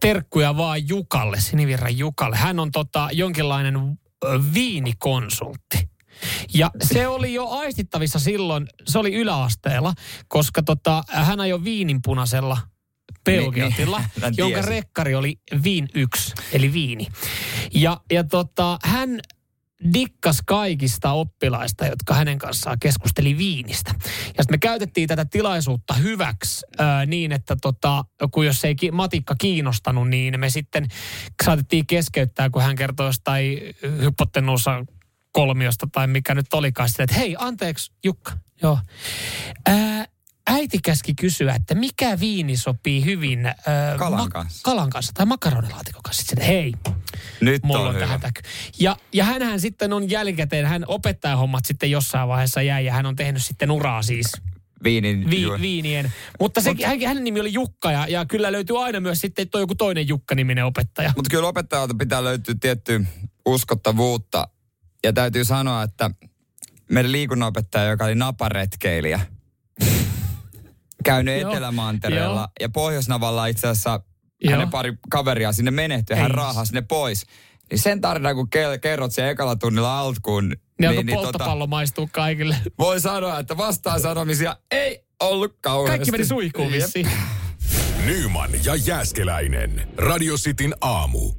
[0.00, 2.36] terkkuja vaan Jukalle, Sinivirran Jukalle.
[2.36, 3.98] Hän on tota, jonkinlainen
[4.54, 5.88] viinikonsultti.
[6.54, 9.94] Ja se oli jo aistittavissa silloin, se oli yläasteella,
[10.28, 12.58] koska tota, hän ajoi viininpunaisella
[13.24, 14.34] Peugeotilla, Niin, niin.
[14.42, 17.06] Jonka rekkari oli Viin 1, eli viini.
[17.74, 19.20] Ja, ja tota, hän
[19.94, 23.94] dikkas kaikista oppilaista, jotka hänen kanssaan keskusteli viinistä.
[24.36, 29.34] Ja sitten me käytettiin tätä tilaisuutta hyväksi ää, niin, että tota, kun jos ei matikka
[29.38, 30.86] kiinnostanut, niin me sitten
[31.44, 34.84] saatettiin keskeyttää, kun hän kertoi jostain hypottenuussa
[35.32, 38.78] kolmiosta tai mikä nyt olikaan sitten, että hei, anteeksi Jukka, joo.
[39.66, 40.06] Ää,
[40.48, 43.54] äiti käski kysyä, että mikä viini sopii hyvin äh,
[43.98, 44.60] kalan, ma- kanssa.
[44.62, 46.22] kalan kanssa tai makaronilaatikon kanssa.
[46.22, 46.72] Sitten hei,
[47.40, 48.40] nyt mulla on, on tähän täky.
[48.80, 53.16] Ja, ja hänhän sitten on jälkikäteen, hän opettajahommat sitten jossain vaiheessa jäi ja hän on
[53.16, 54.32] tehnyt sitten uraa siis
[54.84, 56.12] Viinin, vi, viinien.
[56.40, 59.58] Mutta se, hän, hänen nimi oli Jukka ja, ja kyllä löytyy aina myös sitten, että
[59.58, 61.12] on joku toinen Jukka-niminen opettaja.
[61.16, 63.00] Mutta kyllä opettajalta pitää löytyä tiettyä
[63.46, 64.48] uskottavuutta.
[65.04, 66.10] Ja täytyy sanoa, että
[66.90, 69.20] meidän liikunnanopettaja, joka oli naparetkeilijä,
[71.04, 71.50] käynyt Joo.
[71.52, 72.48] Etelämantereella Joo.
[72.60, 74.00] ja Pohjoisnavalla itse asiassa
[74.40, 74.52] Joo.
[74.52, 77.26] hänen pari kaveria sinne menehtyi, hän raahasi ne pois.
[77.70, 81.66] Niin sen tarinan, kun ke- kerrot sen ekalla tunnilla alkuun, Niin, niin, niin, niin polttopallo
[81.66, 82.56] maistuu kaikille.
[82.78, 85.98] voi sanoa, että vastaan sanomisia ei ollut kauheasti.
[85.98, 87.10] Kaikki meni suihkuun vissiin.
[88.06, 89.88] Nyman ja Jääskeläinen.
[89.96, 91.32] Radio Cityn aamu.